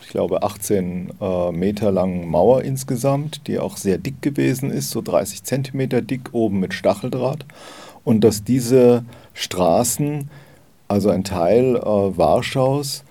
ich 0.00 0.08
glaube 0.08 0.42
18 0.42 1.10
äh, 1.20 1.52
Meter 1.52 1.90
langen 1.90 2.28
Mauer 2.28 2.62
insgesamt, 2.62 3.46
die 3.46 3.58
auch 3.58 3.76
sehr 3.76 3.98
dick 3.98 4.20
gewesen 4.20 4.70
ist, 4.70 4.90
so 4.90 5.00
30 5.00 5.44
Zentimeter 5.44 6.02
dick 6.02 6.30
oben 6.32 6.60
mit 6.60 6.74
Stacheldraht. 6.74 7.46
Und 8.04 8.22
dass 8.24 8.44
diese 8.44 9.04
Straßen, 9.32 10.28
also 10.88 11.10
ein 11.10 11.24
Teil 11.24 11.76
äh, 11.76 11.80
Warschaus, 11.80 13.04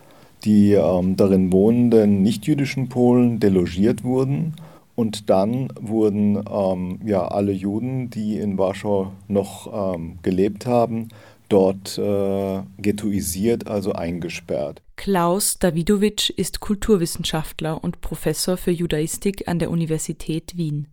die 0.43 0.73
ähm, 0.73 1.15
darin 1.15 1.51
wohnenden 1.51 2.21
nichtjüdischen 2.21 2.89
Polen 2.89 3.39
delogiert 3.39 4.03
wurden. 4.03 4.53
Und 4.95 5.29
dann 5.29 5.69
wurden 5.79 6.43
ähm, 6.51 6.99
ja 7.05 7.27
alle 7.27 7.51
Juden, 7.51 8.09
die 8.09 8.37
in 8.37 8.57
Warschau 8.57 9.11
noch 9.27 9.95
ähm, 9.95 10.19
gelebt 10.21 10.65
haben, 10.65 11.09
dort 11.51 11.97
äh, 11.97 12.63
ghettoisiert, 12.77 13.67
also 13.67 13.93
eingesperrt. 13.93 14.81
Klaus 14.95 15.59
Dawidowitsch 15.59 16.29
ist 16.29 16.59
Kulturwissenschaftler 16.59 17.83
und 17.83 18.01
Professor 18.01 18.57
für 18.57 18.71
Judaistik 18.71 19.47
an 19.47 19.59
der 19.59 19.71
Universität 19.71 20.57
Wien. 20.57 20.87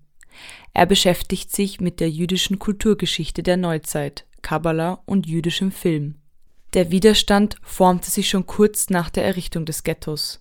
Er 0.72 0.86
beschäftigt 0.86 1.54
sich 1.54 1.80
mit 1.80 2.00
der 2.00 2.10
jüdischen 2.10 2.58
Kulturgeschichte 2.58 3.42
der 3.42 3.56
Neuzeit, 3.56 4.26
Kabbala 4.42 5.02
und 5.06 5.26
jüdischem 5.26 5.72
Film. 5.72 6.16
Der 6.74 6.90
Widerstand 6.90 7.56
formte 7.62 8.10
sich 8.10 8.28
schon 8.28 8.46
kurz 8.46 8.90
nach 8.90 9.10
der 9.10 9.24
Errichtung 9.24 9.64
des 9.64 9.84
Ghettos. 9.84 10.40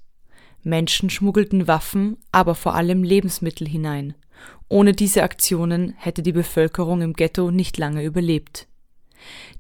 Menschen 0.63 1.09
schmuggelten 1.09 1.67
Waffen, 1.67 2.17
aber 2.31 2.55
vor 2.55 2.75
allem 2.75 3.03
Lebensmittel 3.03 3.67
hinein. 3.67 4.15
Ohne 4.69 4.93
diese 4.93 5.23
Aktionen 5.23 5.93
hätte 5.97 6.21
die 6.21 6.33
Bevölkerung 6.33 7.01
im 7.01 7.13
Ghetto 7.13 7.51
nicht 7.51 7.77
lange 7.77 8.03
überlebt. 8.03 8.67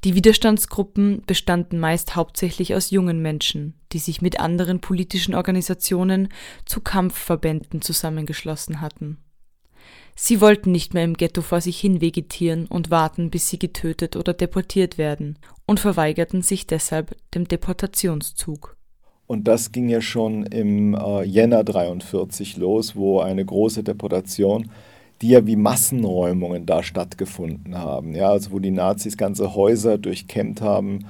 Die 0.03 0.15
Widerstandsgruppen 0.15 1.23
bestanden 1.25 1.79
meist 1.79 2.15
hauptsächlich 2.15 2.75
aus 2.75 2.91
jungen 2.91 3.21
Menschen, 3.21 3.73
die 3.91 3.99
sich 3.99 4.21
mit 4.21 4.39
anderen 4.39 4.79
politischen 4.79 5.35
Organisationen 5.35 6.29
zu 6.65 6.81
Kampfverbänden 6.81 7.81
zusammengeschlossen 7.81 8.81
hatten. 8.81 9.17
Sie 10.19 10.41
wollten 10.41 10.71
nicht 10.71 10.95
mehr 10.95 11.03
im 11.03 11.13
Ghetto 11.13 11.41
vor 11.41 11.61
sich 11.61 11.79
hin 11.79 12.01
vegetieren 12.01 12.65
und 12.65 12.89
warten, 12.89 13.29
bis 13.29 13.49
sie 13.49 13.59
getötet 13.59 14.15
oder 14.15 14.33
deportiert 14.33 14.97
werden, 14.97 15.37
und 15.67 15.79
verweigerten 15.79 16.41
sich 16.41 16.65
deshalb 16.65 17.15
dem 17.35 17.47
Deportationszug. 17.47 18.75
Und 19.27 19.47
das 19.47 19.71
ging 19.71 19.89
ja 19.89 20.01
schon 20.01 20.43
im 20.45 20.95
äh, 20.95 21.23
Jänner 21.23 21.63
43 21.63 22.57
los, 22.57 22.95
wo 22.95 23.19
eine 23.19 23.45
große 23.45 23.83
Deportation, 23.83 24.71
die 25.21 25.29
ja 25.29 25.45
wie 25.45 25.55
Massenräumungen 25.55 26.65
da 26.65 26.83
stattgefunden 26.83 27.77
haben. 27.77 28.13
Ja, 28.13 28.29
also 28.29 28.51
wo 28.51 28.59
die 28.59 28.71
Nazis 28.71 29.17
ganze 29.17 29.55
Häuser 29.55 29.97
durchkämmt 29.97 30.61
haben, 30.61 31.05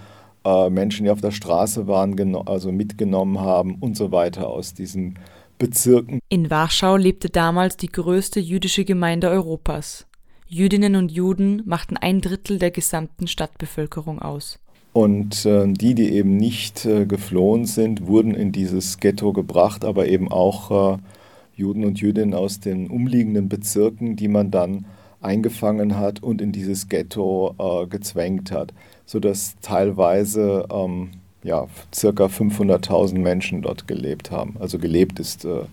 äh, 0.46 0.70
Menschen, 0.70 1.06
die 1.06 1.12
auf 1.12 1.22
der 1.22 1.32
Straße 1.32 1.88
waren, 1.88 2.36
also 2.48 2.72
mitgenommen 2.72 3.40
haben 3.40 3.76
und 3.80 3.98
so 3.98 4.12
weiter 4.12 4.50
aus 4.50 4.74
diesen 4.74 5.20
Bezirken. 5.58 6.20
In 6.30 6.50
Warschau 6.50 6.96
lebte 6.96 7.30
damals 7.30 7.78
die 7.78 7.92
größte 7.92 8.40
jüdische 8.40 8.86
Gemeinde 8.86 9.30
Europas. 9.30 10.06
Jüdinnen 10.48 10.96
und 10.96 11.12
Juden 11.12 11.62
machten 11.66 11.98
ein 11.98 12.22
Drittel 12.22 12.60
der 12.60 12.72
gesamten 12.72 13.28
Stadtbevölkerung 13.28 14.20
aus. 14.20 14.60
Und 14.94 15.46
äh, 15.46 15.68
die, 15.68 15.94
die 15.94 16.12
eben 16.12 16.38
nicht 16.38 16.86
äh, 16.86 17.06
geflohen 17.06 17.66
sind, 17.66 18.08
wurden 18.08 18.34
in 18.34 18.52
dieses 18.52 19.00
Ghetto 19.00 19.34
gebracht, 19.34 19.84
aber 19.84 20.08
eben 20.08 20.32
auch 20.32 20.96
äh, 20.96 20.98
Juden 21.58 21.84
und 21.84 22.00
Jüdinnen 22.00 22.34
aus 22.34 22.60
den 22.60 22.88
umliegenden 22.88 23.50
Bezirken, 23.50 24.16
die 24.16 24.28
man 24.28 24.52
dann 24.52 24.86
eingefangen 25.22 25.98
hat 25.98 26.22
und 26.22 26.42
in 26.42 26.52
dieses 26.52 26.88
Ghetto 26.88 27.56
äh, 27.58 27.88
gezwängt 27.88 28.52
hat, 28.52 28.74
sodass 29.06 29.56
teilweise 29.62 30.68
ähm, 30.72 31.10
ja, 31.44 31.68
circa 31.94 32.26
500.000 32.26 33.18
Menschen 33.18 33.64
dort 33.64 33.88
gelebt 33.88 34.30
haben. 34.30 34.56
Also 34.60 34.78
gelebt 34.78 35.20
ist 35.20 35.46
äh, 35.46 35.64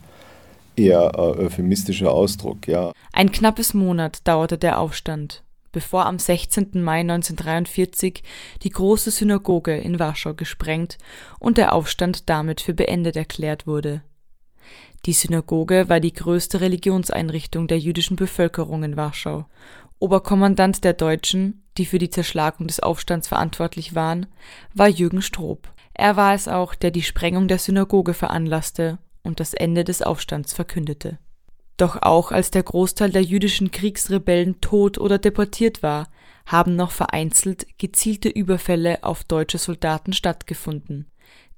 eher 0.77 1.13
äh, 1.15 1.19
euphemistischer 1.19 2.11
Ausdruck, 2.11 2.67
ja. 2.67 2.93
Ein 3.13 3.31
knappes 3.31 3.75
Monat 3.75 4.27
dauerte 4.27 4.57
der 4.57 4.81
Aufstand, 4.81 5.43
bevor 5.73 6.07
am 6.07 6.19
16. 6.19 6.83
Mai 6.83 7.01
1943 7.01 8.23
die 8.63 8.71
große 8.71 9.11
Synagoge 9.11 9.77
in 9.77 9.99
Warschau 9.99 10.33
gesprengt 10.33 10.97
und 11.39 11.59
der 11.59 11.75
Aufstand 11.75 12.31
damit 12.31 12.63
für 12.63 12.73
beendet 12.73 13.17
erklärt 13.17 13.67
wurde. 13.67 14.03
Die 15.07 15.13
Synagoge 15.13 15.89
war 15.89 16.01
die 16.01 16.15
größte 16.15 16.61
Religionseinrichtung 16.61 17.69
der 17.69 17.79
jüdischen 17.79 18.17
Bevölkerung 18.17 18.85
in 18.85 18.97
Warschau. 18.97 19.45
Oberkommandant 19.99 20.83
der 20.83 20.95
Deutschen, 20.95 21.63
die 21.77 21.85
für 21.85 21.99
die 21.99 22.11
Zerschlagung 22.11 22.67
des 22.67 22.81
Aufstands 22.81 23.29
verantwortlich 23.29 23.95
waren, 23.95 24.27
war 24.73 24.89
Jürgen 24.89 25.23
Stroop. 25.23 25.69
Er 25.93 26.17
war 26.17 26.35
es 26.35 26.49
auch, 26.49 26.75
der 26.75 26.91
die 26.91 27.03
Sprengung 27.03 27.49
der 27.49 27.59
Synagoge 27.59 28.15
veranlasste 28.15 28.99
und 29.23 29.41
das 29.41 29.55
Ende 29.55 29.85
des 29.85 30.03
Aufstands 30.03 30.53
verkündete. 30.53 31.19
Doch 31.77 32.01
auch 32.03 32.33
als 32.33 32.51
der 32.51 32.63
Großteil 32.63 33.11
der 33.11 33.23
jüdischen 33.23 33.71
Kriegsrebellen 33.71 34.61
tot 34.61 34.97
oder 34.99 35.19
deportiert 35.19 35.83
war, 35.83 36.09
haben 36.47 36.77
noch 36.77 36.93
vereinzelt 36.93 37.67
gezielte 37.79 38.29
Überfälle 38.29 39.03
auf 39.03 39.25
deutsche 39.25 39.59
Soldaten 39.59 40.13
stattgefunden, 40.13 41.11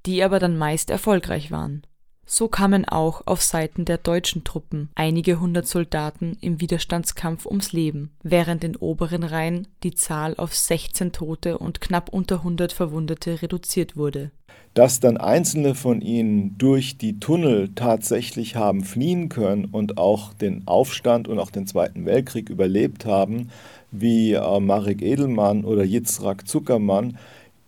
die 0.04 0.22
aber 0.22 0.38
dann 0.38 0.56
meist 0.56 0.90
erfolgreich 0.90 1.50
waren. 1.50 1.82
So 2.28 2.48
kamen 2.48 2.84
auch 2.84 3.22
auf 3.26 3.40
Seiten 3.40 3.84
der 3.84 3.98
deutschen 3.98 4.42
Truppen 4.42 4.88
einige 4.96 5.38
hundert 5.38 5.68
Soldaten 5.68 6.36
im 6.40 6.60
Widerstandskampf 6.60 7.46
ums 7.46 7.72
Leben, 7.72 8.10
während 8.24 8.64
in 8.64 8.74
oberen 8.74 9.22
Reihen 9.22 9.68
die 9.84 9.94
Zahl 9.94 10.34
auf 10.36 10.52
16 10.52 11.12
Tote 11.12 11.56
und 11.56 11.80
knapp 11.80 12.08
unter 12.08 12.38
100 12.38 12.72
Verwundete 12.72 13.42
reduziert 13.42 13.96
wurde. 13.96 14.32
Dass 14.74 14.98
dann 14.98 15.18
einzelne 15.18 15.76
von 15.76 16.00
ihnen 16.00 16.58
durch 16.58 16.98
die 16.98 17.20
Tunnel 17.20 17.70
tatsächlich 17.76 18.56
haben 18.56 18.82
fliehen 18.82 19.28
können 19.28 19.66
und 19.66 19.96
auch 19.96 20.34
den 20.34 20.66
Aufstand 20.66 21.28
und 21.28 21.38
auch 21.38 21.52
den 21.52 21.68
Zweiten 21.68 22.06
Weltkrieg 22.06 22.50
überlebt 22.50 23.06
haben, 23.06 23.50
wie 23.92 24.32
äh, 24.32 24.60
Marek 24.60 25.00
Edelmann 25.00 25.64
oder 25.64 25.84
Yitzhak 25.84 26.48
Zuckermann, 26.48 27.18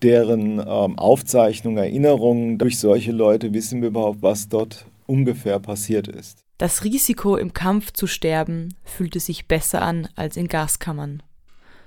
deren 0.03 0.59
ähm, 0.61 0.99
Aufzeichnungen, 0.99 1.79
Erinnerungen 1.79 2.59
durch 2.59 2.79
solche 2.79 3.13
Leute 3.13 3.53
wissen 3.53 3.81
wir 3.81 3.89
überhaupt, 3.89 4.23
was 4.23 4.49
dort 4.49 4.87
ungefähr 5.07 5.59
passiert 5.59 6.09
ist. 6.09 6.45
Das 6.59 6.83
Risiko, 6.85 7.37
im 7.37 7.53
Kampf 7.53 7.93
zu 7.93 8.07
sterben, 8.07 8.75
fühlte 8.85 9.21
sich 9.21 9.47
besser 9.47 9.83
an 9.83 10.09
als 10.17 10.37
in 10.37 10.49
Gaskammern. 10.49 11.23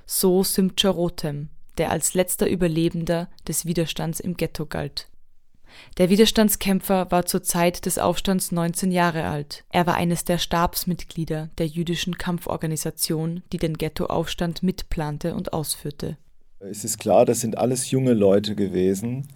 So 0.06 0.44
Simcha 0.44 0.94
der 1.78 1.92
als 1.92 2.14
letzter 2.14 2.50
Überlebender 2.50 3.30
des 3.48 3.66
Widerstands 3.66 4.20
im 4.20 4.36
Ghetto 4.36 4.66
galt. 4.66 5.08
Der 5.98 6.10
Widerstandskämpfer 6.10 7.12
war 7.12 7.26
zur 7.26 7.44
Zeit 7.44 7.86
des 7.86 7.98
Aufstands 7.98 8.52
19 8.52 8.92
Jahre 8.92 9.26
alt. 9.26 9.64
Er 9.70 9.88
war 9.88 9.96
eines 9.96 10.26
der 10.26 10.38
Stabsmitglieder 10.38 11.50
der 11.58 11.68
jüdischen 11.68 12.18
Kampforganisation, 12.18 13.44
die 13.52 13.58
den 13.58 13.78
Ghettoaufstand 13.78 14.64
mitplante 14.64 15.34
und 15.34 15.54
ausführte. 15.54 16.18
Es 16.70 16.86
ist 16.86 17.00
klar, 17.00 17.26
das 17.26 17.42
sind 17.42 17.58
alles 17.58 17.90
junge 17.90 18.14
Leute 18.14 18.54
gewesen, 18.54 19.28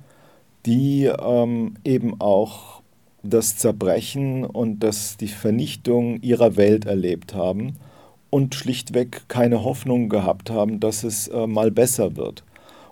die 0.68 1.06
ähm, 1.06 1.74
eben 1.84 2.22
auch 2.22 2.84
das 3.24 3.58
Zerbrechen 3.58 4.46
und 4.46 4.82
das, 4.82 5.18
die 5.18 5.28
Vernichtung 5.28 6.22
ihrer 6.22 6.56
Welt 6.56 6.86
erlebt 6.86 7.34
haben 7.34 7.78
und 8.30 8.54
schlichtweg 8.54 9.28
keine 9.28 9.64
Hoffnung 9.64 10.08
gehabt 10.08 10.52
haben, 10.52 10.80
dass 10.80 11.04
es 11.04 11.28
äh, 11.28 11.48
mal 11.48 11.72
besser 11.72 12.16
wird. 12.16 12.44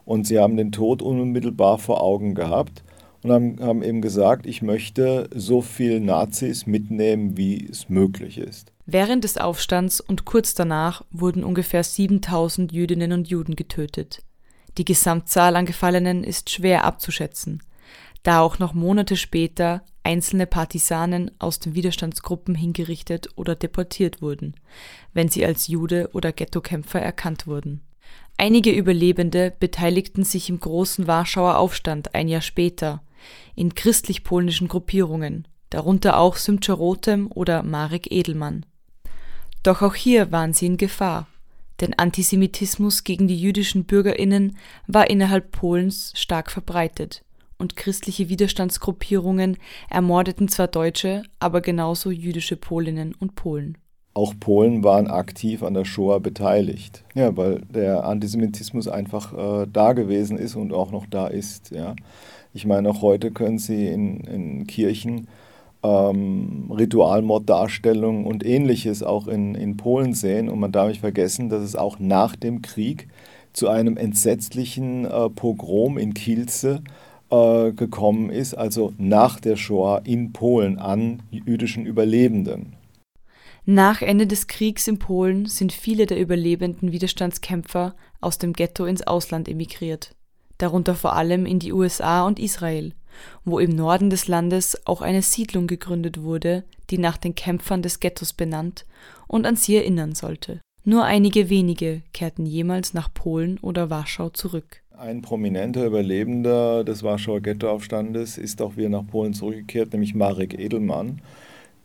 Und 0.04 0.26
sie 0.26 0.40
haben 0.40 0.58
den 0.58 0.72
Tod 0.72 1.04
unmittelbar 1.04 1.78
vor 1.78 2.02
Augen 2.02 2.34
gehabt 2.34 2.84
und 3.22 3.32
haben, 3.32 3.60
haben 3.60 3.84
eben 3.84 4.02
gesagt, 4.02 4.48
ich 4.48 4.64
möchte 4.64 5.30
so 5.36 5.62
viel 5.62 6.00
Nazis 6.00 6.66
mitnehmen, 6.66 7.38
wie 7.38 7.68
es 7.70 7.88
möglich 7.88 8.40
ist. 8.40 8.73
Während 8.86 9.24
des 9.24 9.38
Aufstands 9.38 10.02
und 10.02 10.26
kurz 10.26 10.54
danach 10.54 11.04
wurden 11.10 11.44
ungefähr 11.44 11.84
7000 11.84 12.72
Jüdinnen 12.74 13.14
und 13.14 13.30
Juden 13.30 13.56
getötet. 13.56 14.24
Die 14.78 14.86
Gesamtzahl 14.86 15.56
an 15.56 15.66
Gefallenen 15.66 16.24
ist 16.24 16.50
schwer 16.50 16.84
abzuschätzen, 16.84 17.64
da 18.24 18.42
auch 18.42 18.60
noch 18.60 18.74
Monate 18.74 19.16
später 19.16 19.84
einzelne 20.04 20.48
Partisanen 20.48 21.32
aus 21.40 21.60
den 21.60 21.76
Widerstandsgruppen 21.76 22.56
hingerichtet 22.56 23.30
oder 23.36 23.56
deportiert 23.56 24.22
wurden, 24.22 24.56
wenn 25.14 25.30
sie 25.30 25.46
als 25.46 25.68
Jude 25.68 26.10
oder 26.14 26.34
Ghettokämpfer 26.34 27.00
erkannt 27.00 27.48
wurden. 27.48 27.82
Einige 28.38 28.72
Überlebende 28.72 29.54
beteiligten 29.58 30.24
sich 30.24 30.50
im 30.50 30.60
großen 30.60 31.08
Warschauer 31.08 31.58
Aufstand 31.58 32.16
ein 32.16 32.28
Jahr 32.28 32.42
später 32.42 33.02
in 33.56 33.76
christlich-polnischen 33.76 34.68
Gruppierungen, 34.68 35.48
darunter 35.70 36.18
auch 36.18 36.36
Symcha 36.36 36.74
Rotem 36.74 37.32
oder 37.32 37.64
Marek 37.64 38.12
Edelmann. 38.12 38.66
Doch 39.64 39.82
auch 39.82 39.96
hier 39.96 40.32
waren 40.32 40.54
sie 40.54 40.66
in 40.66 40.78
Gefahr, 40.78 41.28
denn 41.80 41.94
Antisemitismus 41.98 43.04
gegen 43.04 43.28
die 43.28 43.40
jüdischen 43.40 43.86
Bürgerinnen 43.86 44.58
war 44.88 45.10
innerhalb 45.10 45.52
Polens 45.52 46.12
stark 46.16 46.52
verbreitet 46.52 47.24
und 47.58 47.78
christliche 47.78 48.28
Widerstandsgruppierungen 48.28 49.58
ermordeten 49.90 50.50
zwar 50.50 50.68
Deutsche, 50.68 51.24
aber 51.40 51.62
genauso 51.62 52.12
jüdische 52.12 52.58
Polinnen 52.58 53.16
und 53.18 53.36
Polen. 53.36 53.78
Auch 54.14 54.34
Polen 54.40 54.84
waren 54.84 55.08
aktiv 55.08 55.64
an 55.64 55.74
der 55.74 55.86
Shoah 55.86 56.20
beteiligt, 56.20 57.04
ja, 57.16 57.36
weil 57.36 57.62
der 57.62 58.04
Antisemitismus 58.04 58.88
einfach 58.88 59.34
äh, 59.64 59.68
da 59.72 59.94
gewesen 59.94 60.38
ist 60.38 60.56
und 60.56 60.74
auch 60.74 60.92
noch 60.92 61.08
da 61.08 61.28
ist. 61.28 61.72
Ja. 61.72 61.96
Ich 62.54 62.66
meine, 62.66 62.90
auch 62.90 63.02
heute 63.02 63.32
können 63.32 63.58
Sie 63.58 63.88
in, 63.88 64.20
in 64.20 64.68
Kirchen 64.68 65.28
ähm, 65.84 66.72
Ritualmorddarstellungen 66.72 68.26
und 68.26 68.46
ähnliches 68.46 69.04
auch 69.04 69.28
in, 69.28 69.56
in 69.56 69.78
Polen 69.78 70.14
sehen. 70.14 70.50
Und 70.50 70.60
man 70.60 70.72
darf 70.72 70.88
nicht 70.88 71.02
vergessen, 71.02 71.50
dass 71.50 71.62
es 71.62 71.76
auch 71.76 72.00
nach 72.00 72.36
dem 72.36 72.62
Krieg 72.62 73.08
zu 73.52 73.68
einem 73.70 73.98
entsetzlichen 73.98 75.06
äh, 75.06 75.30
Pogrom 75.30 75.98
in 75.98 76.14
Kielce 76.14 76.82
äh, 77.30 77.72
gekommen 77.72 78.30
ist, 78.30 78.54
also 78.56 78.94
nach 78.98 79.40
der 79.40 79.56
Shoah 79.56 80.02
in 80.06 80.34
Polen 80.34 80.80
an 80.80 81.22
jüdischen 81.30 81.86
Überlebenden. 81.86 82.76
Nach 83.66 84.02
Ende 84.02 84.28
des 84.28 84.48
Kriegs 84.48 84.88
in 84.90 85.00
Polen 85.00 85.46
sind 85.46 85.72
viele 85.72 86.06
der 86.06 86.20
überlebenden 86.20 86.92
Widerstandskämpfer 86.92 87.96
aus 88.20 88.38
dem 88.38 88.52
Ghetto 88.52 88.86
ins 88.86 89.08
Ausland 89.08 89.48
emigriert, 89.48 90.16
darunter 90.58 90.96
vor 90.96 91.16
allem 91.16 91.46
in 91.46 91.60
die 91.60 91.74
USA 91.74 92.26
und 92.26 92.40
Israel 92.40 92.94
wo 93.46 93.60
im 93.60 93.72
Norden 93.72 94.10
des 94.10 94.28
Landes 94.28 94.80
auch 94.86 95.02
eine 95.02 95.22
Siedlung 95.22 95.68
gegründet 95.68 96.22
wurde, 96.22 96.64
die 96.90 96.98
nach 96.98 97.18
den 97.18 97.36
Kämpfern 97.36 97.82
des 97.82 98.00
Ghettos 98.00 98.34
benannt 98.34 98.86
und 99.28 99.46
an 99.46 99.56
sie 99.56 99.76
erinnern 99.76 100.16
sollte. 100.16 100.60
Nur 100.86 101.06
einige 101.06 101.50
wenige 101.50 102.02
kehrten 102.12 102.46
jemals 102.46 102.94
nach 102.94 103.14
Polen 103.14 103.58
oder 103.60 103.90
Warschau 103.90 104.30
zurück. 104.30 104.82
Ein 104.98 105.22
prominenter 105.22 105.86
Überlebender 105.86 106.84
des 106.84 107.04
Warschauer 107.04 107.42
Ghettoaufstandes 107.42 108.38
ist 108.38 108.62
auch 108.62 108.78
wieder 108.78 108.90
nach 108.90 109.08
Polen 109.08 109.34
zurückgekehrt, 109.34 109.94
nämlich 109.94 110.14
Marek 110.14 110.58
Edelmann, 110.60 111.22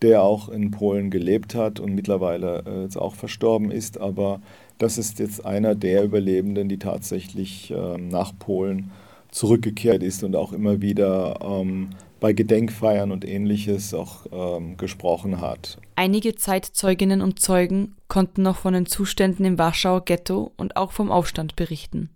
der 0.02 0.22
auch 0.22 0.48
in 0.48 0.70
Polen 0.70 1.10
gelebt 1.10 1.54
hat 1.54 1.80
und 1.80 1.94
mittlerweile 1.94 2.64
äh, 2.66 2.82
jetzt 2.82 2.98
auch 2.98 3.14
verstorben 3.14 3.70
ist. 3.70 3.98
Aber 3.98 4.40
das 4.78 4.98
ist 4.98 5.18
jetzt 5.18 5.44
einer 5.44 5.74
der 5.74 6.04
Überlebenden, 6.04 6.68
die 6.68 6.78
tatsächlich 6.78 7.70
äh, 7.70 7.98
nach 7.98 8.32
Polen 8.38 8.90
zurückgekehrt 9.30 10.02
ist 10.02 10.24
und 10.24 10.36
auch 10.36 10.52
immer 10.52 10.80
wieder 10.80 11.38
ähm, 11.42 11.90
bei 12.20 12.32
Gedenkfeiern 12.32 13.12
und 13.12 13.24
ähnliches 13.24 13.94
auch 13.94 14.26
ähm, 14.32 14.76
gesprochen 14.76 15.40
hat. 15.40 15.78
Einige 15.96 16.34
Zeitzeuginnen 16.34 17.22
und 17.22 17.40
Zeugen 17.40 17.96
konnten 18.08 18.42
noch 18.42 18.56
von 18.56 18.72
den 18.72 18.86
Zuständen 18.86 19.44
im 19.44 19.58
Warschauer 19.58 20.04
Ghetto 20.04 20.52
und 20.56 20.76
auch 20.76 20.92
vom 20.92 21.10
Aufstand 21.10 21.56
berichten. 21.56 22.10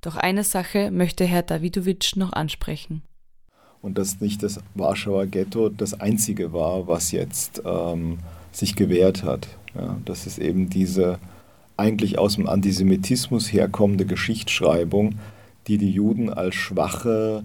Doch 0.00 0.16
eine 0.16 0.44
Sache 0.44 0.90
möchte 0.90 1.24
Herr 1.24 1.42
Dawidowitsch 1.42 2.16
noch 2.16 2.32
ansprechen. 2.32 3.02
und 3.80 3.98
dass 3.98 4.20
nicht 4.20 4.42
das 4.42 4.60
Warschauer 4.74 5.26
Ghetto 5.26 5.68
das 5.68 6.00
einzige 6.00 6.52
war, 6.52 6.88
was 6.88 7.12
jetzt 7.12 7.62
ähm, 7.64 8.18
sich 8.50 8.76
gewehrt 8.76 9.22
hat. 9.22 9.48
Ja, 9.74 9.98
dass 10.04 10.26
es 10.26 10.38
eben 10.38 10.70
diese 10.70 11.18
eigentlich 11.76 12.18
aus 12.18 12.36
dem 12.36 12.48
Antisemitismus 12.48 13.52
herkommende 13.52 14.06
Geschichtsschreibung, 14.06 15.16
die 15.66 15.78
die 15.78 15.90
Juden 15.90 16.30
als 16.30 16.54
schwache, 16.54 17.44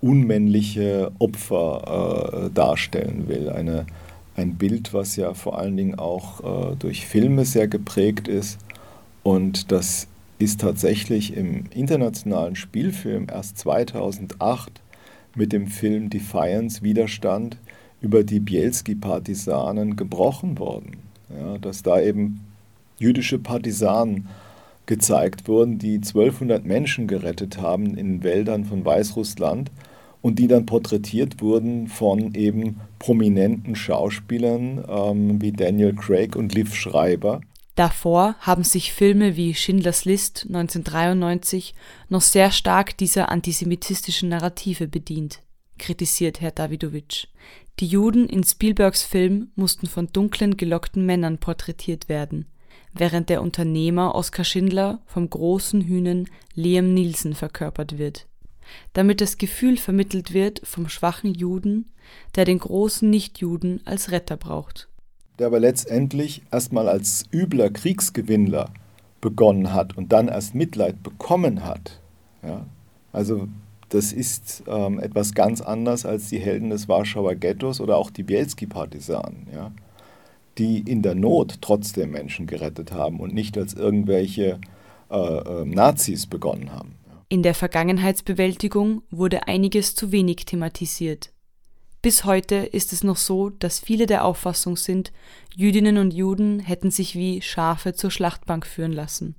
unmännliche 0.00 1.10
Opfer 1.18 2.46
äh, 2.46 2.50
darstellen 2.54 3.28
will. 3.28 3.50
Eine, 3.50 3.86
ein 4.36 4.54
Bild, 4.54 4.94
was 4.94 5.16
ja 5.16 5.34
vor 5.34 5.58
allen 5.58 5.76
Dingen 5.76 5.98
auch 5.98 6.72
äh, 6.72 6.76
durch 6.76 7.06
Filme 7.06 7.44
sehr 7.44 7.68
geprägt 7.68 8.28
ist. 8.28 8.58
Und 9.22 9.72
das 9.72 10.06
ist 10.38 10.60
tatsächlich 10.60 11.36
im 11.36 11.64
internationalen 11.74 12.56
Spielfilm 12.56 13.26
erst 13.30 13.58
2008 13.58 14.80
mit 15.34 15.52
dem 15.52 15.66
Film 15.66 16.10
Defiance 16.10 16.82
Widerstand 16.82 17.56
über 18.00 18.22
die 18.22 18.40
Bielski-Partisanen 18.40 19.96
gebrochen 19.96 20.58
worden. 20.58 20.98
Ja, 21.28 21.58
dass 21.58 21.82
da 21.82 22.00
eben 22.00 22.45
jüdische 22.98 23.38
Partisanen 23.38 24.28
gezeigt 24.86 25.48
wurden, 25.48 25.78
die 25.78 25.96
1200 25.96 26.64
Menschen 26.64 27.06
gerettet 27.06 27.58
haben 27.58 27.96
in 27.96 28.22
Wäldern 28.22 28.64
von 28.64 28.84
Weißrussland 28.84 29.70
und 30.22 30.38
die 30.38 30.48
dann 30.48 30.66
porträtiert 30.66 31.40
wurden 31.40 31.88
von 31.88 32.34
eben 32.34 32.80
prominenten 32.98 33.76
Schauspielern 33.76 34.84
ähm, 34.88 35.42
wie 35.42 35.52
Daniel 35.52 35.94
Craig 35.94 36.36
und 36.36 36.54
Liv 36.54 36.74
Schreiber. 36.74 37.40
Davor 37.76 38.36
haben 38.40 38.64
sich 38.64 38.92
Filme 38.92 39.36
wie 39.36 39.54
Schindlers 39.54 40.06
List 40.06 40.46
1993 40.48 41.74
noch 42.08 42.22
sehr 42.22 42.50
stark 42.50 42.96
dieser 42.96 43.30
antisemitistischen 43.30 44.30
Narrative 44.30 44.88
bedient, 44.88 45.42
kritisiert 45.78 46.40
Herr 46.40 46.52
Davidowitsch. 46.52 47.26
Die 47.78 47.86
Juden 47.86 48.26
in 48.28 48.42
Spielbergs 48.42 49.02
Film 49.02 49.50
mussten 49.56 49.86
von 49.86 50.08
dunklen 50.10 50.56
gelockten 50.56 51.04
Männern 51.04 51.36
porträtiert 51.36 52.08
werden, 52.08 52.46
während 52.98 53.28
der 53.28 53.42
Unternehmer 53.42 54.14
Oskar 54.14 54.44
Schindler 54.44 55.00
vom 55.06 55.28
großen 55.28 55.82
Hühnen 55.82 56.28
Liam 56.54 56.94
Nielsen 56.94 57.34
verkörpert 57.34 57.98
wird. 57.98 58.26
Damit 58.92 59.20
das 59.20 59.38
Gefühl 59.38 59.76
vermittelt 59.76 60.32
wird 60.32 60.60
vom 60.64 60.88
schwachen 60.88 61.34
Juden, 61.34 61.92
der 62.34 62.44
den 62.44 62.58
großen 62.58 63.08
Nichtjuden 63.08 63.80
als 63.84 64.10
Retter 64.10 64.36
braucht. 64.36 64.88
Der 65.38 65.48
aber 65.48 65.60
letztendlich 65.60 66.42
erstmal 66.50 66.88
als 66.88 67.24
übler 67.32 67.70
Kriegsgewinnler 67.70 68.70
begonnen 69.20 69.72
hat 69.72 69.96
und 69.96 70.12
dann 70.12 70.28
erst 70.28 70.54
Mitleid 70.54 71.02
bekommen 71.02 71.64
hat. 71.64 72.00
Ja? 72.42 72.66
Also 73.12 73.48
das 73.88 74.12
ist 74.12 74.64
ähm, 74.66 74.98
etwas 74.98 75.34
ganz 75.34 75.60
anderes 75.60 76.04
als 76.04 76.28
die 76.28 76.38
Helden 76.38 76.70
des 76.70 76.88
Warschauer 76.88 77.34
Ghettos 77.34 77.80
oder 77.80 77.96
auch 77.96 78.10
die 78.10 78.22
Bielski-Partisanen. 78.22 79.46
Ja? 79.52 79.72
Die 80.58 80.78
in 80.80 81.02
der 81.02 81.14
Not 81.14 81.58
trotzdem 81.60 82.10
Menschen 82.10 82.46
gerettet 82.46 82.92
haben 82.92 83.20
und 83.20 83.34
nicht 83.34 83.56
als 83.58 83.74
irgendwelche 83.74 84.60
äh, 85.10 85.16
äh, 85.16 85.64
Nazis 85.64 86.26
begonnen 86.26 86.72
haben. 86.72 86.96
In 87.28 87.42
der 87.42 87.54
Vergangenheitsbewältigung 87.54 89.02
wurde 89.10 89.48
einiges 89.48 89.94
zu 89.94 90.12
wenig 90.12 90.44
thematisiert. 90.44 91.32
Bis 92.02 92.24
heute 92.24 92.56
ist 92.56 92.92
es 92.92 93.02
noch 93.02 93.16
so, 93.16 93.50
dass 93.50 93.80
viele 93.80 94.06
der 94.06 94.24
Auffassung 94.24 94.76
sind, 94.76 95.12
Jüdinnen 95.56 95.98
und 95.98 96.14
Juden 96.14 96.60
hätten 96.60 96.90
sich 96.90 97.16
wie 97.16 97.42
Schafe 97.42 97.94
zur 97.94 98.10
Schlachtbank 98.10 98.66
führen 98.66 98.92
lassen 98.92 99.34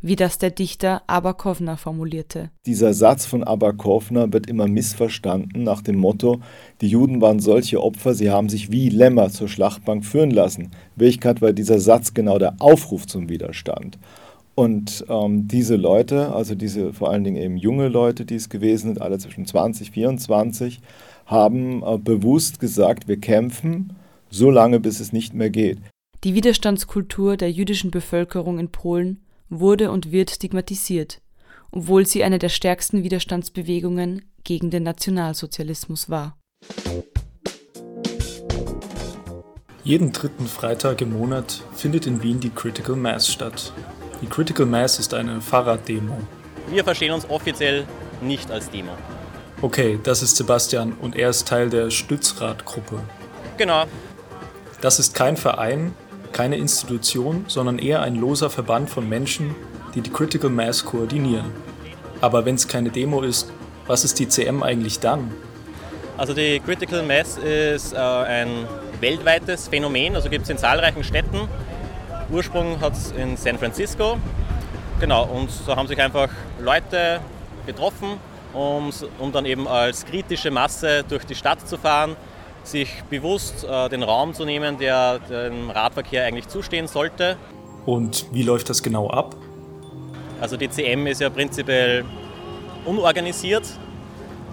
wie 0.00 0.16
das 0.16 0.38
der 0.38 0.50
Dichter 0.50 1.02
Aberkovner 1.06 1.76
formulierte. 1.76 2.50
Dieser 2.66 2.94
Satz 2.94 3.26
von 3.26 3.44
Aberkovner 3.44 4.32
wird 4.32 4.46
immer 4.46 4.68
missverstanden 4.68 5.62
nach 5.62 5.82
dem 5.82 5.96
Motto, 5.96 6.40
die 6.80 6.88
Juden 6.88 7.20
waren 7.20 7.40
solche 7.40 7.82
Opfer, 7.82 8.14
sie 8.14 8.30
haben 8.30 8.48
sich 8.48 8.72
wie 8.72 8.88
Lämmer 8.88 9.30
zur 9.30 9.48
Schlachtbank 9.48 10.04
führen 10.04 10.30
lassen. 10.30 10.62
In 10.62 10.70
Wirklichkeit 10.96 11.42
war 11.42 11.52
dieser 11.52 11.78
Satz 11.78 12.14
genau 12.14 12.38
der 12.38 12.56
Aufruf 12.58 13.06
zum 13.06 13.28
Widerstand. 13.28 13.98
Und 14.54 15.04
ähm, 15.08 15.48
diese 15.48 15.76
Leute, 15.76 16.34
also 16.34 16.54
diese 16.54 16.92
vor 16.92 17.10
allen 17.10 17.24
Dingen 17.24 17.40
eben 17.40 17.56
junge 17.56 17.88
Leute, 17.88 18.24
die 18.24 18.34
es 18.34 18.50
gewesen 18.50 18.88
sind, 18.88 19.00
alle 19.00 19.18
zwischen 19.18 19.46
20, 19.46 19.90
24, 19.92 20.80
haben 21.24 21.82
äh, 21.82 21.98
bewusst 21.98 22.60
gesagt, 22.60 23.08
wir 23.08 23.18
kämpfen 23.18 23.94
so 24.28 24.50
lange, 24.50 24.80
bis 24.80 25.00
es 25.00 25.12
nicht 25.12 25.34
mehr 25.34 25.50
geht. 25.50 25.78
Die 26.24 26.34
Widerstandskultur 26.34 27.36
der 27.36 27.50
jüdischen 27.50 27.90
Bevölkerung 27.90 28.58
in 28.58 28.68
Polen 28.68 29.20
wurde 29.60 29.90
und 29.90 30.12
wird 30.12 30.30
stigmatisiert, 30.30 31.20
obwohl 31.70 32.06
sie 32.06 32.24
eine 32.24 32.38
der 32.38 32.48
stärksten 32.48 33.02
Widerstandsbewegungen 33.02 34.22
gegen 34.44 34.70
den 34.70 34.82
Nationalsozialismus 34.82 36.10
war. 36.10 36.38
Jeden 39.84 40.12
dritten 40.12 40.46
Freitag 40.46 41.00
im 41.00 41.12
Monat 41.12 41.62
findet 41.74 42.06
in 42.06 42.22
Wien 42.22 42.38
die 42.38 42.50
Critical 42.50 42.94
Mass 42.94 43.28
statt. 43.28 43.72
Die 44.20 44.26
Critical 44.26 44.66
Mass 44.66 44.98
ist 45.00 45.12
eine 45.12 45.40
Fahrraddemo. 45.40 46.18
Wir 46.68 46.84
verstehen 46.84 47.12
uns 47.12 47.28
offiziell 47.28 47.84
nicht 48.20 48.50
als 48.50 48.70
Demo. 48.70 48.92
Okay, 49.60 49.98
das 50.02 50.22
ist 50.22 50.36
Sebastian 50.36 50.92
und 50.92 51.16
er 51.16 51.30
ist 51.30 51.48
Teil 51.48 51.68
der 51.70 51.90
Stützradgruppe. 51.90 53.00
Genau. 53.58 53.84
Das 54.80 54.98
ist 54.98 55.14
kein 55.14 55.36
Verein, 55.36 55.94
keine 56.32 56.56
Institution, 56.56 57.44
sondern 57.48 57.78
eher 57.78 58.02
ein 58.02 58.16
loser 58.16 58.50
Verband 58.50 58.90
von 58.90 59.08
Menschen, 59.08 59.54
die 59.94 60.00
die 60.00 60.10
Critical 60.10 60.50
Mass 60.50 60.84
koordinieren. 60.84 61.52
Aber 62.20 62.44
wenn 62.44 62.54
es 62.54 62.68
keine 62.68 62.90
Demo 62.90 63.22
ist, 63.22 63.50
was 63.86 64.04
ist 64.04 64.18
die 64.18 64.28
CM 64.28 64.62
eigentlich 64.62 65.00
dann? 65.00 65.32
Also 66.16 66.34
die 66.34 66.60
Critical 66.60 67.02
Mass 67.02 67.38
ist 67.38 67.92
äh, 67.94 67.96
ein 67.96 68.48
weltweites 69.00 69.68
Phänomen, 69.68 70.14
also 70.14 70.28
gibt 70.28 70.44
es 70.44 70.50
in 70.50 70.58
zahlreichen 70.58 71.02
Städten. 71.02 71.48
Ursprung 72.30 72.80
hat 72.80 72.92
es 72.94 73.12
in 73.12 73.36
San 73.36 73.58
Francisco. 73.58 74.18
Genau, 75.00 75.24
und 75.24 75.50
so 75.50 75.74
haben 75.74 75.88
sich 75.88 76.00
einfach 76.00 76.28
Leute 76.60 77.20
getroffen, 77.66 78.18
um, 78.52 78.90
um 79.18 79.32
dann 79.32 79.46
eben 79.46 79.66
als 79.66 80.04
kritische 80.06 80.50
Masse 80.50 81.04
durch 81.08 81.24
die 81.24 81.34
Stadt 81.34 81.66
zu 81.66 81.76
fahren, 81.76 82.16
sich 82.64 83.02
bewusst 83.10 83.64
äh, 83.64 83.88
den 83.88 84.02
Raum 84.02 84.34
zu 84.34 84.44
nehmen, 84.44 84.78
der 84.78 85.18
dem 85.18 85.70
Radverkehr 85.70 86.24
eigentlich 86.24 86.48
zustehen 86.48 86.86
sollte. 86.86 87.36
Und 87.86 88.26
wie 88.32 88.42
läuft 88.42 88.70
das 88.70 88.82
genau 88.82 89.10
ab? 89.10 89.36
Also 90.40 90.56
die 90.56 90.70
CM 90.70 91.06
ist 91.06 91.20
ja 91.20 91.30
prinzipiell 91.30 92.04
unorganisiert. 92.84 93.64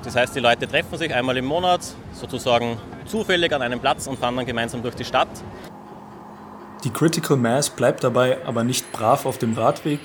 Das 0.04 0.16
heißt, 0.16 0.36
die 0.36 0.40
Leute 0.40 0.68
treffen 0.68 0.98
sich 0.98 1.14
einmal 1.14 1.36
im 1.38 1.46
Monat, 1.46 1.82
sozusagen 2.14 2.78
zufällig 3.06 3.54
an 3.54 3.62
einem 3.62 3.80
Platz 3.80 4.08
und 4.08 4.18
fahren 4.18 4.36
dann 4.36 4.46
gemeinsam 4.46 4.82
durch 4.82 4.96
die 4.96 5.06
Stadt. 5.06 5.30
Die 6.84 6.92
Critical 6.92 7.36
Mass 7.36 7.70
bleibt 7.70 8.04
dabei 8.04 8.46
aber 8.46 8.64
nicht 8.64 8.92
brav 8.94 9.26
auf 9.26 9.38
dem 9.38 9.54
Radweg. 9.54 10.00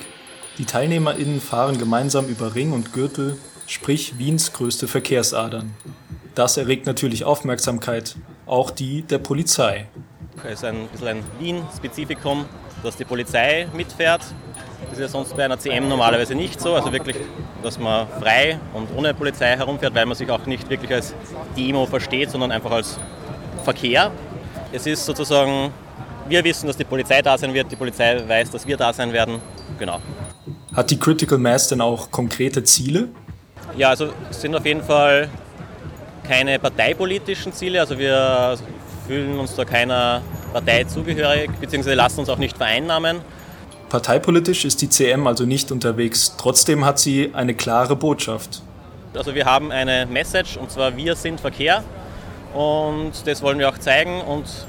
Die 0.58 0.64
TeilnehmerInnen 0.64 1.40
fahren 1.40 1.78
gemeinsam 1.78 2.26
über 2.26 2.54
Ring 2.54 2.72
und 2.72 2.92
Gürtel, 2.92 3.38
sprich 3.66 4.18
Wiens 4.18 4.52
größte 4.52 4.88
Verkehrsadern. 4.88 5.74
Das 6.34 6.56
erregt 6.56 6.86
natürlich 6.86 7.24
Aufmerksamkeit, 7.24 8.16
auch 8.46 8.70
die 8.72 9.02
der 9.02 9.18
Polizei. 9.18 9.86
Es 10.44 10.54
ist 10.54 10.64
ein 10.64 10.88
bisschen 10.88 11.08
ein 11.08 11.24
Wien-Spezifikum, 11.38 12.44
dass 12.82 12.96
die 12.96 13.04
Polizei 13.04 13.68
mitfährt. 13.72 14.22
Das 14.84 14.94
ist 14.94 14.98
ja 14.98 15.08
sonst 15.08 15.36
bei 15.36 15.44
einer 15.44 15.58
CM 15.58 15.88
normalerweise 15.88 16.34
nicht 16.34 16.60
so. 16.60 16.74
Also 16.74 16.92
wirklich, 16.92 17.16
dass 17.62 17.78
man 17.78 18.08
frei 18.20 18.58
und 18.74 18.88
ohne 18.96 19.14
Polizei 19.14 19.56
herumfährt, 19.56 19.94
weil 19.94 20.06
man 20.06 20.16
sich 20.16 20.28
auch 20.28 20.44
nicht 20.46 20.68
wirklich 20.68 20.92
als 20.92 21.14
Demo 21.56 21.86
versteht, 21.86 22.30
sondern 22.30 22.50
einfach 22.50 22.72
als 22.72 22.98
Verkehr. 23.62 24.10
Es 24.72 24.86
ist 24.86 25.06
sozusagen, 25.06 25.70
wir 26.28 26.42
wissen, 26.42 26.66
dass 26.66 26.76
die 26.76 26.84
Polizei 26.84 27.22
da 27.22 27.38
sein 27.38 27.54
wird, 27.54 27.70
die 27.70 27.76
Polizei 27.76 28.22
weiß, 28.26 28.50
dass 28.50 28.66
wir 28.66 28.76
da 28.76 28.92
sein 28.92 29.12
werden. 29.12 29.38
Genau. 29.78 30.00
Hat 30.74 30.90
die 30.90 30.98
Critical 30.98 31.38
Mass 31.38 31.68
denn 31.68 31.80
auch 31.80 32.10
konkrete 32.10 32.64
Ziele? 32.64 33.08
Ja, 33.76 33.90
also 33.90 34.08
es 34.30 34.40
sind 34.40 34.54
auf 34.54 34.66
jeden 34.66 34.82
Fall 34.82 35.28
keine 36.26 36.58
parteipolitischen 36.58 37.52
Ziele, 37.52 37.80
also 37.80 37.98
wir 37.98 38.56
fühlen 39.06 39.38
uns 39.38 39.54
da 39.54 39.64
keiner 39.64 40.22
Partei 40.52 40.84
zugehörig, 40.84 41.50
beziehungsweise 41.60 41.94
lassen 41.94 42.20
uns 42.20 42.28
auch 42.28 42.38
nicht 42.38 42.56
vereinnahmen. 42.56 43.20
Parteipolitisch 43.88 44.64
ist 44.64 44.82
die 44.82 44.88
CM 44.88 45.26
also 45.26 45.44
nicht 45.44 45.70
unterwegs, 45.70 46.34
trotzdem 46.36 46.84
hat 46.84 46.98
sie 46.98 47.30
eine 47.34 47.54
klare 47.54 47.94
Botschaft. 47.94 48.62
Also 49.14 49.34
wir 49.34 49.44
haben 49.44 49.70
eine 49.70 50.06
Message 50.06 50.56
und 50.56 50.70
zwar 50.70 50.96
wir 50.96 51.14
sind 51.14 51.40
Verkehr. 51.40 51.84
Und 52.54 53.12
das 53.26 53.42
wollen 53.42 53.58
wir 53.58 53.68
auch 53.68 53.78
zeigen. 53.78 54.20
Und 54.20 54.46
es 54.46 54.66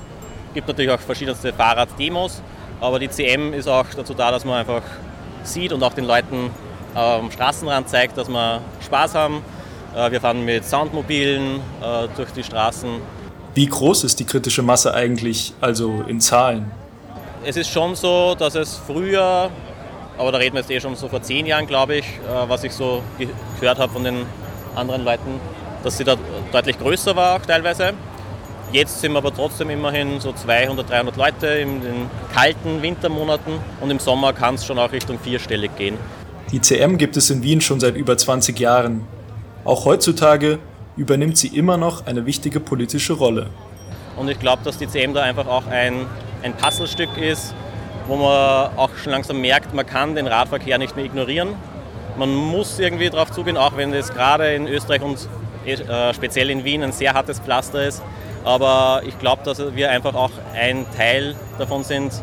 gibt 0.53 0.67
natürlich 0.67 0.91
auch 0.91 0.99
verschiedenste 0.99 1.53
Fahrraddemos, 1.53 2.41
aber 2.81 2.99
die 2.99 3.09
CM 3.09 3.53
ist 3.53 3.67
auch 3.67 3.85
dazu 3.95 4.13
da, 4.13 4.31
dass 4.31 4.43
man 4.43 4.59
einfach 4.59 4.81
sieht 5.43 5.71
und 5.71 5.83
auch 5.83 5.93
den 5.93 6.05
Leuten 6.05 6.49
am 6.95 7.29
Straßenrand 7.31 7.89
zeigt, 7.89 8.17
dass 8.17 8.29
wir 8.29 8.61
Spaß 8.83 9.15
haben, 9.15 9.43
wir 10.11 10.19
fahren 10.19 10.43
mit 10.43 10.65
Soundmobilen 10.65 11.61
äh, 11.81 12.07
durch 12.15 12.31
die 12.31 12.43
Straßen. 12.43 12.89
Wie 13.53 13.65
groß 13.65 14.03
ist 14.03 14.19
die 14.19 14.25
kritische 14.25 14.61
Masse 14.61 14.93
eigentlich, 14.93 15.53
also 15.61 16.03
in 16.07 16.19
Zahlen? 16.19 16.69
Es 17.45 17.55
ist 17.55 17.69
schon 17.69 17.95
so, 17.95 18.35
dass 18.35 18.55
es 18.55 18.75
früher, 18.75 19.49
aber 20.17 20.31
da 20.31 20.37
reden 20.37 20.55
wir 20.55 20.61
jetzt 20.61 20.71
eh 20.71 20.79
schon 20.79 20.95
so 20.95 21.07
vor 21.07 21.21
zehn 21.21 21.45
Jahren, 21.45 21.65
glaube 21.67 21.95
ich, 21.95 22.05
äh, 22.05 22.49
was 22.49 22.63
ich 22.63 22.73
so 22.73 23.01
gehört 23.59 23.79
habe 23.79 23.93
von 23.93 24.03
den 24.03 24.25
anderen 24.75 25.05
Leuten, 25.05 25.39
dass 25.83 25.97
sie 25.97 26.03
da 26.03 26.17
deutlich 26.51 26.77
größer 26.77 27.15
war 27.15 27.37
auch 27.37 27.45
teilweise. 27.45 27.93
Jetzt 28.73 28.99
sind 28.99 29.13
wir 29.13 29.19
aber 29.19 29.33
trotzdem 29.33 29.69
immerhin 29.69 30.19
so 30.19 30.33
200, 30.33 30.89
300 30.89 31.15
Leute 31.15 31.47
in 31.47 31.81
den 31.81 32.09
kalten 32.33 32.81
Wintermonaten 32.81 33.53
und 33.79 33.89
im 33.89 33.99
Sommer 33.99 34.33
kann 34.33 34.55
es 34.55 34.65
schon 34.65 34.77
auch 34.79 34.91
Richtung 34.91 35.17
vierstellig 35.19 35.75
gehen. 35.77 35.97
Die 36.51 36.59
CM 36.59 36.97
gibt 36.97 37.15
es 37.15 37.29
in 37.29 37.41
Wien 37.41 37.61
schon 37.61 37.79
seit 37.79 37.95
über 37.95 38.17
20 38.17 38.59
Jahren. 38.59 39.07
Auch 39.65 39.85
heutzutage 39.85 40.59
übernimmt 40.95 41.39
sie 41.39 41.47
immer 41.47 41.75
noch 41.75 42.05
eine 42.05 42.27
wichtige 42.27 42.59
politische 42.59 43.13
Rolle. 43.13 43.47
Und 44.15 44.29
ich 44.29 44.39
glaube, 44.39 44.63
dass 44.63 44.77
die 44.77 44.87
CM 44.87 45.15
da 45.15 45.23
einfach 45.23 45.47
auch 45.47 45.65
ein, 45.65 46.05
ein 46.43 46.53
Puzzlestück 46.53 47.17
ist, 47.17 47.55
wo 48.07 48.15
man 48.15 48.77
auch 48.77 48.91
schon 49.01 49.11
langsam 49.11 49.41
merkt, 49.41 49.73
man 49.73 49.87
kann 49.87 50.13
den 50.13 50.27
Radverkehr 50.27 50.77
nicht 50.77 50.95
mehr 50.95 51.05
ignorieren. 51.05 51.55
Man 52.15 52.33
muss 52.33 52.77
irgendwie 52.77 53.09
darauf 53.09 53.31
zugehen, 53.31 53.57
auch 53.57 53.75
wenn 53.75 53.91
es 53.91 54.13
gerade 54.13 54.53
in 54.53 54.67
Österreich 54.67 55.01
und 55.01 55.27
äh, 55.65 56.13
speziell 56.13 56.51
in 56.51 56.63
Wien 56.63 56.83
ein 56.83 56.91
sehr 56.91 57.15
hartes 57.15 57.39
Pflaster 57.39 57.87
ist. 57.87 58.03
Aber 58.43 59.01
ich 59.03 59.17
glaube, 59.17 59.41
dass 59.43 59.75
wir 59.75 59.89
einfach 59.89 60.13
auch 60.13 60.31
ein 60.53 60.85
Teil 60.95 61.35
davon 61.57 61.83
sind, 61.83 62.13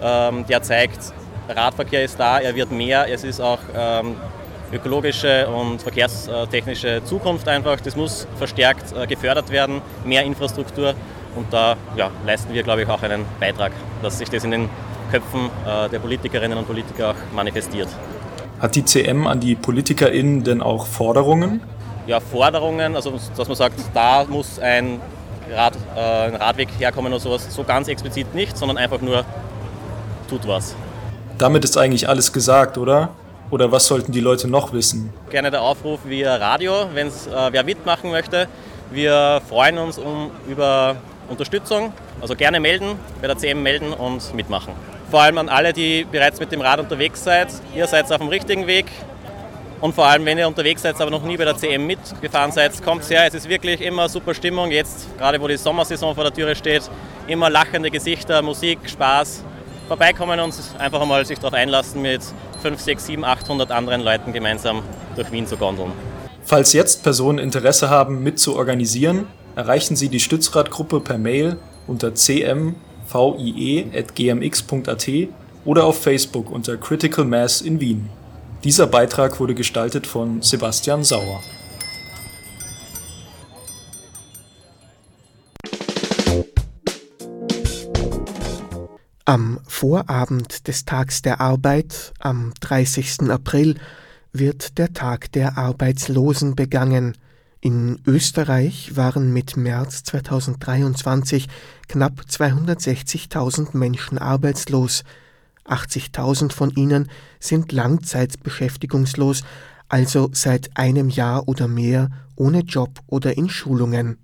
ähm, 0.00 0.46
der 0.46 0.62
zeigt, 0.62 1.12
Radverkehr 1.48 2.04
ist 2.04 2.20
da, 2.20 2.38
er 2.38 2.54
wird 2.54 2.70
mehr, 2.70 3.12
es 3.12 3.24
ist 3.24 3.40
auch 3.40 3.58
ähm, 3.76 4.16
ökologische 4.72 5.48
und 5.48 5.82
verkehrstechnische 5.82 7.02
Zukunft 7.04 7.48
einfach. 7.48 7.80
Das 7.80 7.96
muss 7.96 8.26
verstärkt 8.36 8.94
äh, 8.96 9.06
gefördert 9.06 9.50
werden, 9.50 9.80
mehr 10.04 10.22
Infrastruktur. 10.22 10.94
Und 11.36 11.52
da 11.52 11.76
ja, 11.96 12.10
leisten 12.24 12.52
wir, 12.54 12.62
glaube 12.62 12.82
ich, 12.82 12.88
auch 12.88 13.02
einen 13.02 13.24
Beitrag, 13.40 13.72
dass 14.02 14.18
sich 14.18 14.30
das 14.30 14.44
in 14.44 14.50
den 14.50 14.68
Köpfen 15.10 15.50
äh, 15.66 15.88
der 15.88 15.98
Politikerinnen 15.98 16.56
und 16.56 16.66
Politiker 16.66 17.10
auch 17.10 17.34
manifestiert. 17.34 17.88
Hat 18.60 18.74
die 18.74 18.84
CM 18.84 19.26
an 19.26 19.40
die 19.40 19.54
PolitikerInnen 19.54 20.44
denn 20.44 20.62
auch 20.62 20.86
Forderungen? 20.86 21.60
Ja, 22.06 22.20
Forderungen, 22.20 22.96
also 22.96 23.18
dass 23.36 23.48
man 23.48 23.56
sagt, 23.56 23.80
da 23.94 24.24
muss 24.28 24.58
ein, 24.58 25.00
Rad, 25.50 25.74
äh, 25.96 26.00
ein 26.00 26.36
Radweg 26.36 26.68
herkommen 26.78 27.12
oder 27.12 27.20
sowas, 27.20 27.46
so 27.50 27.64
ganz 27.64 27.88
explizit 27.88 28.34
nicht, 28.34 28.56
sondern 28.56 28.78
einfach 28.78 29.00
nur 29.00 29.24
tut 30.28 30.46
was. 30.46 30.74
Damit 31.38 31.64
ist 31.64 31.76
eigentlich 31.76 32.08
alles 32.08 32.32
gesagt, 32.32 32.78
oder? 32.78 33.10
Oder 33.50 33.70
was 33.70 33.86
sollten 33.86 34.12
die 34.12 34.20
Leute 34.20 34.48
noch 34.48 34.72
wissen? 34.72 35.12
Gerne 35.30 35.50
der 35.50 35.62
Aufruf 35.62 36.00
via 36.04 36.36
Radio, 36.36 36.88
wenn 36.94 37.08
es 37.08 37.26
äh, 37.26 37.30
wer 37.50 37.62
mitmachen 37.62 38.10
möchte. 38.10 38.48
Wir 38.90 39.42
freuen 39.48 39.78
uns 39.78 39.98
um, 39.98 40.30
über 40.48 40.96
Unterstützung. 41.28 41.92
Also 42.20 42.34
gerne 42.36 42.60
melden, 42.60 42.98
bei 43.20 43.26
der 43.26 43.36
CM 43.36 43.62
melden 43.62 43.92
und 43.92 44.34
mitmachen. 44.34 44.72
Vor 45.10 45.20
allem 45.20 45.38
an 45.38 45.48
alle, 45.48 45.72
die 45.72 46.04
bereits 46.10 46.40
mit 46.40 46.52
dem 46.52 46.60
Rad 46.60 46.80
unterwegs 46.80 47.22
seid. 47.22 47.48
Ihr 47.74 47.86
seid 47.86 48.10
auf 48.10 48.18
dem 48.18 48.28
richtigen 48.28 48.66
Weg. 48.66 48.86
Und 49.80 49.94
vor 49.94 50.06
allem, 50.06 50.24
wenn 50.24 50.38
ihr 50.38 50.48
unterwegs 50.48 50.82
seid, 50.82 50.98
aber 51.00 51.10
noch 51.10 51.22
nie 51.22 51.36
bei 51.36 51.44
der 51.44 51.56
CM 51.56 51.86
mitgefahren 51.86 52.52
seid, 52.52 52.82
kommt 52.82 53.08
her. 53.10 53.26
Es 53.26 53.34
ist 53.34 53.48
wirklich 53.48 53.80
immer 53.82 54.08
super 54.08 54.32
Stimmung. 54.32 54.70
Jetzt, 54.70 55.06
gerade 55.18 55.40
wo 55.40 55.46
die 55.46 55.58
Sommersaison 55.58 56.14
vor 56.14 56.24
der 56.24 56.32
Türe 56.32 56.56
steht, 56.56 56.82
immer 57.26 57.50
lachende 57.50 57.90
Gesichter, 57.90 58.40
Musik, 58.40 58.78
Spaß. 58.86 59.44
Vorbeikommen 59.86 60.40
und 60.40 60.54
einfach 60.78 61.02
einmal 61.02 61.26
sich 61.26 61.38
darauf 61.38 61.52
einlassen, 61.52 62.00
mit 62.00 62.22
5, 62.64 62.80
6, 62.80 63.06
7, 63.06 63.24
800 63.26 63.70
anderen 63.70 64.00
Leuten 64.00 64.32
gemeinsam 64.32 64.82
durch 65.16 65.30
Wien 65.30 65.46
zu 65.46 65.58
gondeln. 65.58 65.92
Falls 66.44 66.72
jetzt 66.72 67.02
Personen 67.02 67.38
Interesse 67.38 67.90
haben, 67.90 68.22
mitzuorganisieren, 68.22 69.26
erreichen 69.54 69.96
Sie 69.96 70.08
die 70.08 70.20
Stützradgruppe 70.20 71.00
per 71.00 71.18
Mail 71.18 71.58
unter 71.86 72.14
cmvie.gmx.at 72.14 72.74
oder 75.66 75.84
auf 75.84 76.02
Facebook 76.02 76.50
unter 76.50 76.78
Critical 76.78 77.26
Mass 77.26 77.60
in 77.60 77.80
Wien. 77.80 78.08
Dieser 78.64 78.86
Beitrag 78.86 79.38
wurde 79.40 79.54
gestaltet 79.54 80.06
von 80.06 80.40
Sebastian 80.40 81.04
Sauer. 81.04 81.40
Am 89.26 89.58
Vorabend 89.66 90.68
des 90.68 90.84
Tags 90.84 91.22
der 91.22 91.40
Arbeit, 91.40 92.12
am 92.18 92.52
30. 92.60 93.30
April, 93.30 93.76
wird 94.34 94.76
der 94.76 94.92
Tag 94.92 95.32
der 95.32 95.56
Arbeitslosen 95.56 96.54
begangen. 96.54 97.16
In 97.62 98.02
Österreich 98.06 98.96
waren 98.96 99.32
mit 99.32 99.56
März 99.56 100.04
2023 100.04 101.48
knapp 101.88 102.20
260.000 102.28 103.74
Menschen 103.74 104.18
arbeitslos. 104.18 105.04
80.000 105.64 106.52
von 106.52 106.68
ihnen 106.72 107.08
sind 107.40 107.72
langzeitbeschäftigungslos, 107.72 109.42
also 109.88 110.28
seit 110.34 110.76
einem 110.76 111.08
Jahr 111.08 111.48
oder 111.48 111.66
mehr 111.66 112.10
ohne 112.36 112.60
Job 112.60 113.00
oder 113.06 113.38
in 113.38 113.48
Schulungen. 113.48 114.18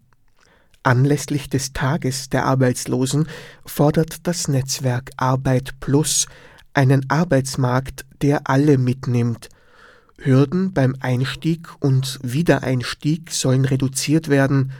Anlässlich 0.82 1.50
des 1.50 1.74
Tages 1.74 2.30
der 2.30 2.46
Arbeitslosen 2.46 3.28
fordert 3.66 4.26
das 4.26 4.48
Netzwerk 4.48 5.10
Arbeit 5.18 5.78
Plus 5.80 6.26
einen 6.72 7.08
Arbeitsmarkt, 7.10 8.06
der 8.22 8.48
alle 8.48 8.78
mitnimmt. 8.78 9.50
Hürden 10.16 10.72
beim 10.72 10.96
Einstieg 11.00 11.68
und 11.80 12.18
Wiedereinstieg 12.22 13.30
sollen 13.30 13.66
reduziert 13.66 14.28
werden. 14.28 14.72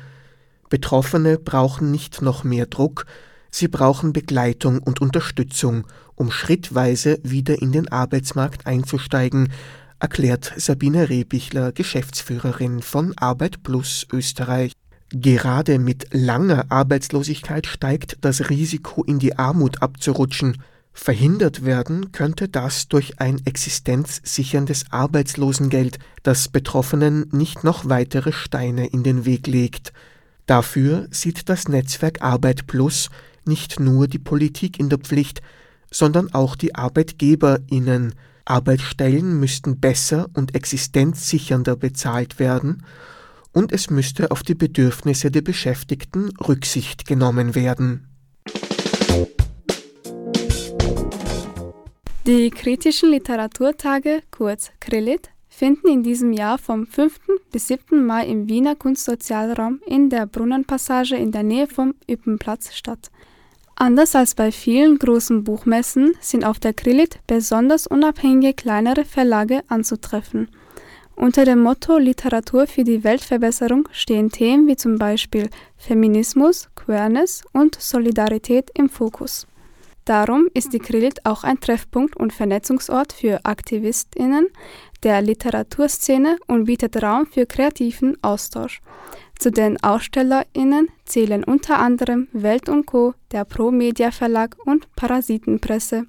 Betroffene 0.71 1.39
brauchen 1.39 1.91
nicht 1.91 2.23
noch 2.23 2.45
mehr 2.45 2.67
Druck, 2.67 3.05
sie 3.51 3.69
brauchen 3.69 4.13
Begleitung 4.13 4.79
und 4.79 5.01
Unterstützung, 5.01 5.87
um 6.15 6.31
schrittweise 6.31 7.19
wieder 7.23 7.61
in 7.61 7.73
den 7.73 7.89
Arbeitsmarkt 7.89 8.67
einzusteigen, 8.67 9.53
erklärt 9.99 10.53
Sabine 10.57 11.11
Rebichler, 11.11 11.73
Geschäftsführerin 11.73 12.81
von 12.81 13.13
Arbeit 13.19 13.63
Plus 13.63 14.07
Österreich. 14.13 14.73
Gerade 15.13 15.81
mit 15.81 16.07
langer 16.13 16.67
Arbeitslosigkeit 16.69 17.67
steigt 17.67 18.19
das 18.21 18.49
Risiko, 18.49 19.03
in 19.03 19.19
die 19.19 19.37
Armut 19.37 19.83
abzurutschen. 19.83 20.63
Verhindert 20.93 21.65
werden 21.65 22.13
könnte 22.13 22.49
das 22.49 22.87
durch 22.87 23.19
ein 23.19 23.45
existenzsicherndes 23.45 24.85
Arbeitslosengeld, 24.91 25.99
das 26.23 26.49
Betroffenen 26.49 27.27
nicht 27.33 27.65
noch 27.65 27.89
weitere 27.89 28.31
Steine 28.31 28.87
in 28.87 29.03
den 29.03 29.25
Weg 29.25 29.49
legt. 29.49 29.93
Dafür 30.47 31.09
sieht 31.11 31.49
das 31.49 31.69
Netzwerk 31.69 32.23
Arbeit 32.23 32.69
Plus 32.69 33.11
nicht 33.45 33.81
nur 33.81 34.07
die 34.07 34.19
Politik 34.19 34.79
in 34.79 34.91
der 34.91 34.99
Pflicht, 34.99 35.43
sondern 35.91 36.33
auch 36.35 36.55
die 36.55 36.77
Arbeitgeberinnen. 36.77 38.15
Arbeitsstellen 38.45 39.41
müssten 39.41 39.81
besser 39.81 40.29
und 40.35 40.55
existenzsichernder 40.55 41.75
bezahlt 41.75 42.39
werden 42.39 42.85
und 43.53 43.73
es 43.73 43.91
müsste 43.91 44.31
auf 44.31 44.43
die 44.43 44.55
Bedürfnisse 44.55 45.31
der 45.31 45.43
Beschäftigten 45.43 46.31
Rücksicht 46.39 47.07
genommen 47.07 47.55
werden. 47.55 48.07
Die 52.27 52.51
kritischen 52.51 53.11
Literaturtage, 53.11 54.23
kurz 54.31 54.71
Krillit, 54.79 55.31
finden 55.49 55.89
in 55.89 56.03
diesem 56.03 56.33
Jahr 56.33 56.59
vom 56.59 56.87
5. 56.87 57.19
bis 57.51 57.69
7. 57.69 58.05
Mai 58.07 58.27
im 58.27 58.49
Wiener 58.49 58.77
Kunstsozialraum 58.77 59.81
in 59.87 60.11
der 60.11 60.27
Brunnenpassage 60.27 61.17
in 61.17 61.33
der 61.33 61.43
Nähe 61.43 61.67
vom 61.67 61.95
Üppenplatz 62.09 62.75
statt. 62.75 63.11
Anders 63.75 64.15
als 64.15 64.35
bei 64.35 64.53
vielen 64.53 64.99
großen 64.99 65.43
Buchmessen 65.43 66.13
sind 66.21 66.45
auf 66.45 66.59
der 66.61 66.75
Krillit 66.75 67.19
besonders 67.27 67.87
unabhängige 67.87 68.55
kleinere 68.55 69.05
Verlage 69.05 69.63
anzutreffen– 69.69 70.49
unter 71.21 71.45
dem 71.45 71.61
Motto 71.61 71.99
Literatur 71.99 72.67
für 72.67 72.83
die 72.83 73.05
Weltverbesserung 73.05 73.89
stehen 73.93 74.31
Themen 74.31 74.67
wie 74.67 74.77
zum 74.77 74.97
Beispiel 74.97 75.51
Feminismus, 75.77 76.71
Queerness 76.75 77.43
und 77.53 77.79
Solidarität 77.79 78.71
im 78.75 78.89
Fokus. 78.89 79.47
Darum 80.07 80.49
ist 80.55 80.73
die 80.73 80.79
Krillit 80.79 81.27
auch 81.27 81.45
ein 81.45 81.61
Treffpunkt 81.61 82.17
und 82.17 82.33
Vernetzungsort 82.33 83.13
für 83.13 83.45
AktivistInnen 83.45 84.49
der 85.03 85.21
Literaturszene 85.21 86.39
und 86.47 86.65
bietet 86.65 87.03
Raum 87.03 87.27
für 87.27 87.47
kreativen 87.47 88.17
Austausch. 88.23 88.81
Zu 89.39 89.51
den 89.51 89.83
AusstellerInnen 89.83 90.89
zählen 91.05 91.45
unter 91.45 91.79
anderem 91.79 92.29
Welt 92.33 92.69
und 92.69 92.87
Co., 92.87 93.15
der 93.31 93.45
Pro 93.45 93.71
Media 93.71 94.11
Verlag 94.11 94.57
und 94.65 94.95
Parasitenpresse. 94.97 96.07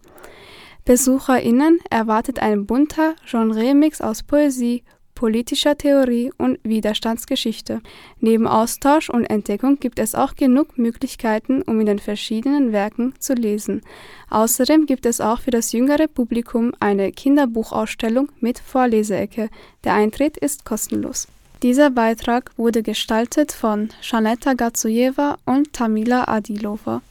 BesucherInnen 0.86 1.80
erwartet 1.90 2.40
ein 2.40 2.66
bunter 2.66 3.16
Genre-Mix 3.30 4.02
aus 4.02 4.24
Poesie, 4.24 4.84
politischer 5.22 5.78
Theorie 5.78 6.32
und 6.40 6.58
Widerstandsgeschichte. 6.64 7.82
Neben 8.22 8.48
Austausch 8.48 9.08
und 9.08 9.26
Entdeckung 9.26 9.80
gibt 9.80 10.00
es 10.00 10.16
auch 10.16 10.34
genug 10.34 10.80
Möglichkeiten, 10.80 11.62
um 11.62 11.80
in 11.80 11.86
den 11.86 12.00
verschiedenen 12.00 12.72
Werken 12.72 13.14
zu 13.20 13.36
lesen. 13.36 13.84
Außerdem 14.32 14.88
gibt 14.88 15.06
es 15.06 15.22
auch 15.22 15.42
für 15.42 15.52
das 15.52 15.74
jüngere 15.74 16.08
Publikum 16.08 16.74
eine 16.80 17.12
Kinderbuchausstellung 17.12 18.30
mit 18.40 18.58
Vorleseecke. 18.58 19.52
Der 19.84 19.94
Eintritt 19.94 20.38
ist 20.38 20.66
kostenlos. 20.66 21.28
Dieser 21.62 21.92
Beitrag 21.92 22.50
wurde 22.58 22.82
gestaltet 22.82 23.52
von 23.52 23.90
Janetta 24.02 24.56
Gatsujeva 24.56 25.38
und 25.46 25.72
Tamila 25.72 26.30
Adilova. 26.30 27.04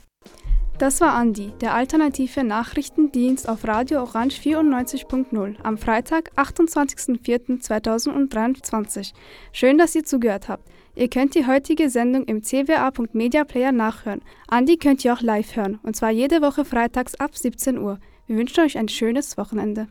Das 0.81 1.01
war 1.03 1.12
Andi, 1.12 1.53
der 1.61 1.75
alternative 1.75 2.43
Nachrichtendienst 2.43 3.47
auf 3.51 3.69
Radio 3.69 4.01
Orange 4.01 4.40
94.0 4.40 5.57
am 5.62 5.77
Freitag, 5.77 6.31
28.04.2023. 6.38 9.12
Schön, 9.53 9.77
dass 9.77 9.95
ihr 9.95 10.05
zugehört 10.05 10.49
habt. 10.49 10.66
Ihr 10.95 11.11
könnt 11.11 11.35
die 11.35 11.47
heutige 11.47 11.90
Sendung 11.90 12.25
im 12.25 12.40
cwa.mediaplayer 12.40 13.73
nachhören. 13.73 14.23
Andi 14.49 14.79
könnt 14.79 15.05
ihr 15.05 15.12
auch 15.12 15.21
live 15.21 15.55
hören, 15.55 15.79
und 15.83 15.97
zwar 15.97 16.12
jede 16.12 16.40
Woche 16.40 16.64
freitags 16.64 17.14
ab 17.14 17.37
17 17.37 17.77
Uhr. 17.77 17.99
Wir 18.27 18.38
wünschen 18.38 18.64
euch 18.64 18.79
ein 18.79 18.88
schönes 18.88 19.37
Wochenende. 19.37 19.88